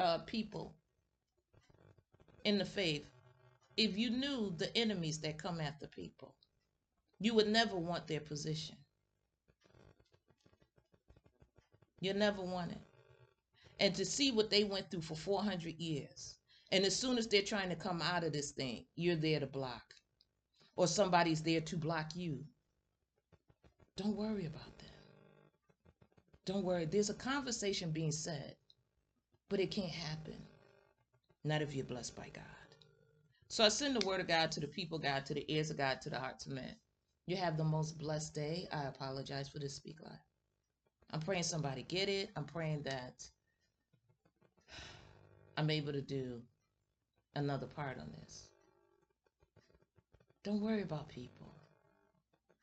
uh, 0.00 0.18
people 0.18 0.74
in 2.44 2.58
the 2.58 2.64
faith. 2.64 3.08
If 3.76 3.96
you 3.96 4.10
knew 4.10 4.52
the 4.56 4.76
enemies 4.76 5.20
that 5.20 5.38
come 5.38 5.60
after 5.60 5.86
people, 5.86 6.34
you 7.20 7.32
would 7.34 7.48
never 7.48 7.76
want 7.76 8.08
their 8.08 8.20
position. 8.20 8.76
You 12.00 12.14
never 12.14 12.42
want 12.42 12.72
it. 12.72 12.82
And 13.78 13.94
to 13.94 14.04
see 14.04 14.32
what 14.32 14.50
they 14.50 14.64
went 14.64 14.90
through 14.90 15.02
for 15.02 15.14
400 15.14 15.74
years. 15.78 16.34
And 16.72 16.84
as 16.84 16.96
soon 16.96 17.16
as 17.16 17.28
they're 17.28 17.42
trying 17.42 17.68
to 17.68 17.76
come 17.76 18.02
out 18.02 18.24
of 18.24 18.32
this 18.32 18.50
thing, 18.50 18.86
you're 18.96 19.14
there 19.14 19.38
to 19.38 19.46
block 19.46 19.94
or 20.76 20.86
somebody's 20.86 21.42
there 21.42 21.60
to 21.62 21.76
block 21.76 22.14
you. 22.14 22.44
Don't 23.96 24.16
worry 24.16 24.46
about 24.46 24.78
them. 24.78 24.88
Don't 26.44 26.64
worry. 26.64 26.84
There's 26.84 27.10
a 27.10 27.14
conversation 27.14 27.90
being 27.90 28.12
said, 28.12 28.54
but 29.48 29.58
it 29.58 29.70
can't 29.70 29.90
happen. 29.90 30.36
Not 31.44 31.62
if 31.62 31.74
you're 31.74 31.84
blessed 31.84 32.14
by 32.14 32.28
God. 32.32 32.44
So 33.48 33.64
I 33.64 33.68
send 33.68 33.96
the 33.96 34.06
word 34.06 34.20
of 34.20 34.28
God 34.28 34.52
to 34.52 34.60
the 34.60 34.66
people, 34.66 34.98
God, 34.98 35.24
to 35.26 35.34
the 35.34 35.50
ears 35.52 35.70
of 35.70 35.78
God, 35.78 36.00
to 36.02 36.10
the 36.10 36.18
hearts 36.18 36.46
of 36.46 36.52
men. 36.52 36.76
You 37.26 37.36
have 37.36 37.56
the 37.56 37.64
most 37.64 37.98
blessed 37.98 38.34
day. 38.34 38.68
I 38.72 38.84
apologize 38.84 39.48
for 39.48 39.58
this 39.58 39.74
speak 39.74 40.02
life. 40.02 40.18
I'm 41.10 41.20
praying 41.20 41.44
somebody 41.44 41.84
get 41.84 42.08
it. 42.08 42.30
I'm 42.36 42.44
praying 42.44 42.82
that 42.82 43.24
I'm 45.56 45.70
able 45.70 45.92
to 45.92 46.02
do 46.02 46.42
another 47.34 47.66
part 47.66 47.98
on 47.98 48.12
this. 48.20 48.48
Don't 50.46 50.60
worry 50.60 50.82
about 50.82 51.08
people. 51.08 51.52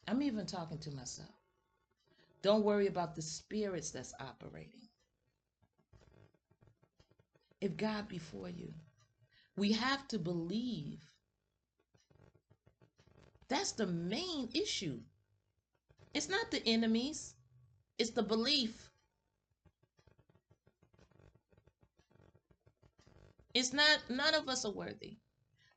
I'm 0.08 0.22
even 0.22 0.46
talking 0.46 0.78
to 0.78 0.92
myself. 0.96 1.36
Don't 2.42 2.64
worry 2.64 2.88
about 2.88 3.14
the 3.14 3.22
spirits 3.22 3.92
that's 3.92 4.14
operating. 4.22 4.88
If 7.60 7.76
God 7.76 8.08
before 8.08 8.48
you, 8.48 8.74
we 9.58 9.74
have 9.74 10.08
to 10.08 10.18
believe. 10.18 11.02
That's 13.50 13.74
the 13.74 13.88
main 13.88 14.48
issue. 14.54 15.02
It's 16.14 16.30
not 16.30 16.52
the 16.52 16.66
enemies, 16.66 17.36
it's 17.98 18.12
the 18.12 18.24
belief. 18.24 18.92
It's 23.54 23.74
not, 23.74 24.00
none 24.10 24.36
of 24.36 24.48
us 24.48 24.64
are 24.64 24.72
worthy. 24.72 25.18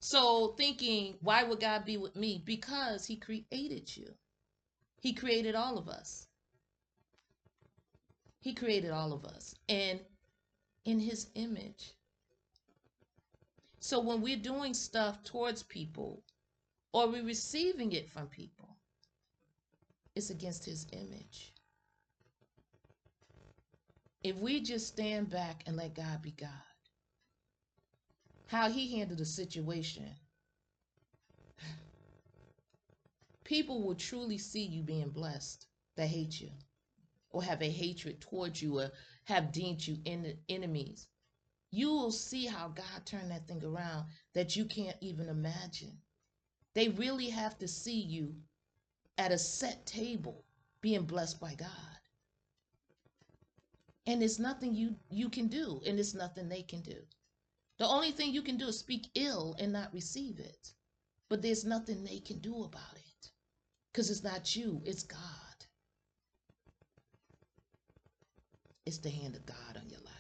So, 0.09 0.55
thinking, 0.57 1.17
why 1.21 1.43
would 1.43 1.59
God 1.59 1.85
be 1.85 1.97
with 1.97 2.15
me? 2.15 2.41
Because 2.45 3.05
He 3.07 3.17
created 3.17 3.97
you, 3.97 4.15
He 5.01 5.13
created 5.13 5.57
all 5.57 5.77
of 5.77 5.89
us. 5.89 6.29
He 8.39 8.55
created 8.55 8.93
all 8.93 9.13
of 9.13 9.25
us. 9.25 9.57
And 9.69 9.99
in 10.85 11.01
His 11.01 11.27
image. 11.35 11.95
So, 13.81 13.99
when 13.99 14.23
we're 14.23 14.37
doing 14.37 14.75
stuff 14.75 15.25
towards 15.25 15.65
people 15.65 16.23
or 16.93 17.09
we're 17.09 17.25
receiving 17.25 17.91
it 17.91 18.09
from 18.09 18.29
people, 18.29 18.77
it's 20.15 20.31
against 20.31 20.65
His 20.65 20.87
image. 20.93 21.53
If 24.23 24.37
we 24.37 24.61
just 24.61 24.87
stand 24.87 25.31
back 25.31 25.65
and 25.67 25.77
let 25.77 25.95
God 25.95 26.23
be 26.23 26.31
God, 26.31 26.76
how 28.47 28.71
he 28.71 28.97
handled 28.97 29.19
the 29.19 29.27
situation, 29.27 30.15
people 33.45 33.83
will 33.83 33.95
truly 33.95 34.39
see 34.39 34.65
you 34.65 34.83
being 34.83 35.11
blessed 35.11 35.67
that 35.97 36.09
hate 36.09 36.41
you 36.41 36.51
or 37.31 37.43
have 37.43 37.63
a 37.63 37.71
hatred 37.71 38.21
towards 38.21 38.63
you 38.63 38.79
or 38.79 38.91
have 39.25 39.53
deemed 39.53 39.87
you 39.87 39.99
in 40.05 40.39
enemies. 40.49 41.07
You 41.71 41.89
will 41.89 42.13
see 42.13 42.47
how 42.47 42.69
God 42.69 43.05
turned 43.05 43.31
that 43.31 43.49
thing 43.49 43.65
around 43.65 44.07
that 44.35 44.57
you 44.57 44.65
can't 44.65 44.97
even 45.01 45.29
imagine. 45.29 45.99
They 46.75 46.89
really 46.89 47.31
have 47.31 47.59
to 47.59 47.69
see 47.69 48.01
you 48.01 48.35
at 49.19 49.33
a 49.33 49.39
set 49.39 49.87
table 49.87 50.45
being 50.81 51.05
blessed 51.05 51.41
by 51.41 51.55
God. 51.55 51.69
And 54.07 54.23
it's 54.23 54.39
nothing 54.39 54.75
you 54.75 54.95
you 55.11 55.29
can 55.29 55.49
do 55.49 55.81
and 55.85 55.99
it's 55.99 56.15
nothing 56.15 56.49
they 56.49 56.63
can 56.63 56.81
do. 56.81 57.03
The 57.79 57.87
only 57.87 58.11
thing 58.11 58.33
you 58.33 58.43
can 58.43 58.57
do 58.57 58.69
is 58.69 58.79
speak 58.79 59.11
ill 59.15 59.55
and 59.59 59.73
not 59.73 59.93
receive 59.93 60.39
it. 60.39 60.73
But 61.29 61.43
there's 61.43 61.65
nothing 61.65 62.05
they 62.05 62.21
can 62.21 62.39
do 62.39 62.65
about 62.65 62.97
it 62.97 63.31
because 63.93 64.11
it's 64.11 64.23
not 64.23 64.55
you, 64.55 64.81
it's 64.85 65.03
God. 65.03 65.21
It's 68.87 68.99
the 68.99 69.11
hand 69.11 69.35
of 69.35 69.45
God 69.45 69.77
on 69.77 69.91
your 69.91 70.01
life. 70.01 70.15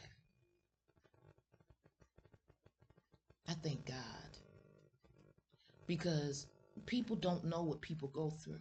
I 3.49 3.55
thank 3.55 3.87
God 3.87 3.97
because 5.87 6.47
people 6.87 7.17
don't 7.17 7.45
know 7.45 7.63
what 7.63 7.81
people 7.81 8.09
go 8.09 8.31
through 8.31 8.61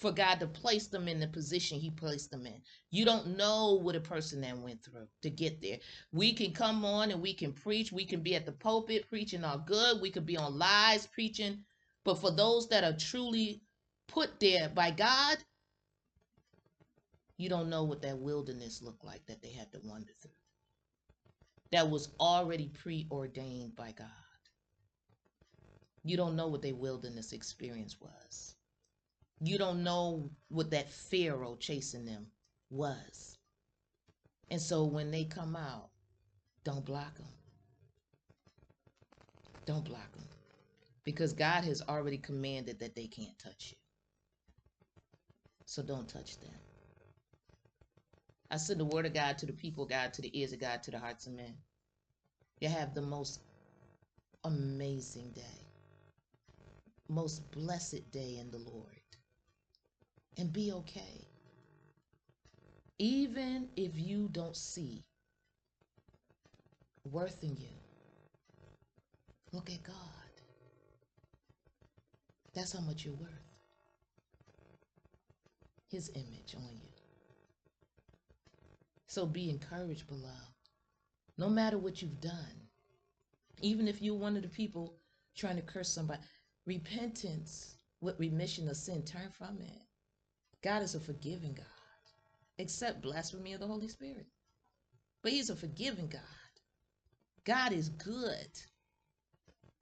for 0.00 0.10
God 0.10 0.40
to 0.40 0.46
place 0.46 0.86
them 0.86 1.08
in 1.08 1.20
the 1.20 1.28
position 1.28 1.78
He 1.78 1.90
placed 1.90 2.30
them 2.30 2.46
in. 2.46 2.62
You 2.90 3.04
don't 3.04 3.36
know 3.36 3.74
what 3.82 3.94
a 3.94 4.00
person 4.00 4.40
that 4.40 4.56
went 4.56 4.82
through 4.82 5.06
to 5.20 5.28
get 5.28 5.60
there. 5.60 5.76
We 6.10 6.32
can 6.32 6.52
come 6.52 6.86
on 6.86 7.10
and 7.10 7.20
we 7.20 7.34
can 7.34 7.52
preach. 7.52 7.92
We 7.92 8.06
can 8.06 8.22
be 8.22 8.34
at 8.34 8.46
the 8.46 8.52
pulpit 8.52 9.10
preaching 9.10 9.44
all 9.44 9.58
good. 9.58 10.00
We 10.00 10.10
could 10.10 10.24
be 10.24 10.38
on 10.38 10.58
lies 10.58 11.06
preaching. 11.06 11.58
But 12.02 12.14
for 12.14 12.30
those 12.30 12.66
that 12.68 12.82
are 12.82 12.96
truly 12.96 13.60
put 14.08 14.40
there 14.40 14.70
by 14.70 14.90
God, 14.90 15.36
you 17.36 17.50
don't 17.50 17.68
know 17.68 17.84
what 17.84 18.00
that 18.00 18.18
wilderness 18.18 18.80
looked 18.80 19.04
like 19.04 19.26
that 19.26 19.42
they 19.42 19.52
had 19.52 19.70
to 19.72 19.80
wander 19.84 20.12
through. 20.22 20.30
That 21.72 21.90
was 21.90 22.08
already 22.18 22.68
preordained 22.68 23.76
by 23.76 23.92
God. 23.92 24.08
You 26.04 26.16
don't 26.16 26.36
know 26.36 26.48
what 26.48 26.62
their 26.62 26.74
wilderness 26.74 27.34
experience 27.34 27.98
was 28.00 28.56
you 29.40 29.58
don't 29.58 29.84
know 29.84 30.36
what 30.48 30.70
that 30.72 30.90
Pharaoh 30.90 31.56
chasing 31.56 32.06
them 32.06 32.32
was. 32.70 33.38
And 34.50 34.60
so 34.62 34.86
when 34.86 35.10
they 35.10 35.26
come 35.26 35.56
out, 35.56 35.92
don't 36.64 36.86
block 36.86 37.18
them. 37.18 37.34
Don't 39.66 39.84
block 39.84 40.16
them. 40.16 40.30
Because 41.04 41.34
God 41.34 41.64
has 41.64 41.82
already 41.82 42.18
commanded 42.18 42.80
that 42.80 42.96
they 42.96 43.08
can't 43.08 43.38
touch 43.38 43.72
you. 43.72 43.78
So 45.66 45.82
don't 45.84 46.08
touch 46.08 46.40
them. 46.40 46.60
I 48.50 48.58
send 48.58 48.80
the 48.80 48.86
word 48.86 49.06
of 49.06 49.14
God 49.14 49.38
to 49.38 49.46
the 49.46 49.54
people, 49.54 49.86
God, 49.86 50.14
to 50.14 50.22
the 50.22 50.38
ears 50.38 50.52
of 50.52 50.60
God, 50.60 50.82
to 50.84 50.92
the 50.92 51.00
hearts 51.00 51.26
of 51.26 51.34
men. 51.34 51.64
You 52.60 52.68
have 52.68 52.94
the 52.94 53.02
most 53.02 53.46
amazing 54.44 55.32
day, 55.34 55.72
most 57.08 57.50
blessed 57.50 58.10
day 58.10 58.36
in 58.38 58.50
the 58.50 58.58
Lord 58.58 58.99
and 60.38 60.52
be 60.52 60.72
okay. 60.72 61.26
Even 62.98 63.68
if 63.76 63.92
you 63.94 64.28
don't 64.32 64.56
see 64.56 65.02
worth 67.10 67.42
in 67.42 67.56
you, 67.56 67.78
look 69.52 69.70
at 69.70 69.82
God. 69.82 69.96
That's 72.54 72.72
how 72.72 72.80
much 72.80 73.04
you're 73.04 73.14
worth. 73.14 73.30
His 75.90 76.10
image 76.14 76.54
on 76.56 76.70
you. 76.82 76.88
So 79.06 79.26
be 79.26 79.50
encouraged, 79.50 80.06
beloved. 80.06 80.28
No 81.38 81.48
matter 81.48 81.78
what 81.78 82.02
you've 82.02 82.20
done, 82.20 82.68
even 83.62 83.88
if 83.88 84.00
you're 84.02 84.14
one 84.14 84.36
of 84.36 84.42
the 84.42 84.48
people 84.48 84.94
trying 85.36 85.56
to 85.56 85.62
curse 85.62 85.88
somebody, 85.88 86.20
repentance 86.66 87.76
with 88.00 88.20
remission 88.20 88.68
of 88.68 88.76
sin, 88.76 89.02
turn 89.02 89.30
from 89.30 89.58
it. 89.60 89.80
God 90.62 90.82
is 90.82 90.94
a 90.94 91.00
forgiving 91.00 91.54
God, 91.54 91.66
except 92.58 93.02
blasphemy 93.02 93.52
of 93.54 93.60
the 93.60 93.66
Holy 93.66 93.88
Spirit. 93.88 94.26
But 95.22 95.32
He's 95.32 95.50
a 95.50 95.56
forgiving 95.56 96.08
God. 96.08 96.20
God 97.44 97.72
is 97.72 97.88
good. 97.88 98.48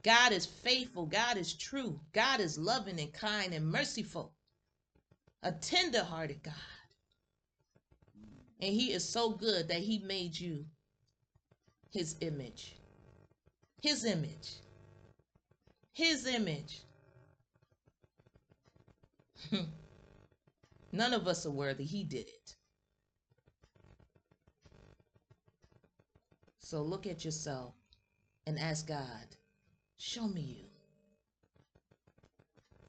God 0.04 0.32
is 0.32 0.46
faithful. 0.46 1.06
God 1.06 1.36
is 1.36 1.54
true. 1.54 2.00
God 2.12 2.40
is 2.40 2.58
loving 2.58 3.00
and 3.00 3.12
kind 3.12 3.52
and 3.52 3.70
merciful. 3.70 4.32
A 5.42 5.52
tender 5.52 6.04
hearted 6.04 6.42
God. 6.42 6.54
And 8.60 8.72
He 8.72 8.92
is 8.92 9.08
so 9.08 9.30
good 9.30 9.68
that 9.68 9.80
He 9.80 9.98
made 9.98 10.38
you 10.38 10.64
His 11.90 12.16
image. 12.20 12.76
His 13.82 14.04
image. 14.04 14.54
His 15.94 16.26
image. 16.26 16.82
None 20.92 21.12
of 21.12 21.27
us 21.27 21.44
are 21.46 21.51
worthy. 21.51 21.85
He 21.85 22.05
did 22.05 22.29
it. 22.29 22.55
So 26.59 26.83
look 26.83 27.07
at 27.07 27.24
yourself 27.24 27.74
and 28.46 28.59
ask 28.59 28.87
God, 28.87 29.37
show 29.96 30.29
me 30.29 30.42
you. 30.42 30.64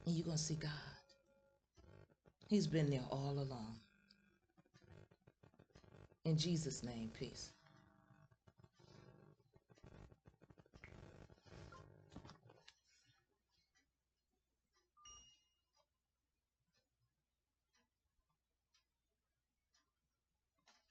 And 0.06 0.14
you're 0.14 0.24
going 0.24 0.36
to 0.36 0.42
see 0.42 0.56
God. 0.56 0.70
He's 2.46 2.66
been 2.66 2.90
there 2.90 3.04
all 3.10 3.38
along. 3.38 3.78
In 6.24 6.36
Jesus' 6.36 6.82
name, 6.82 7.10
peace. 7.18 7.52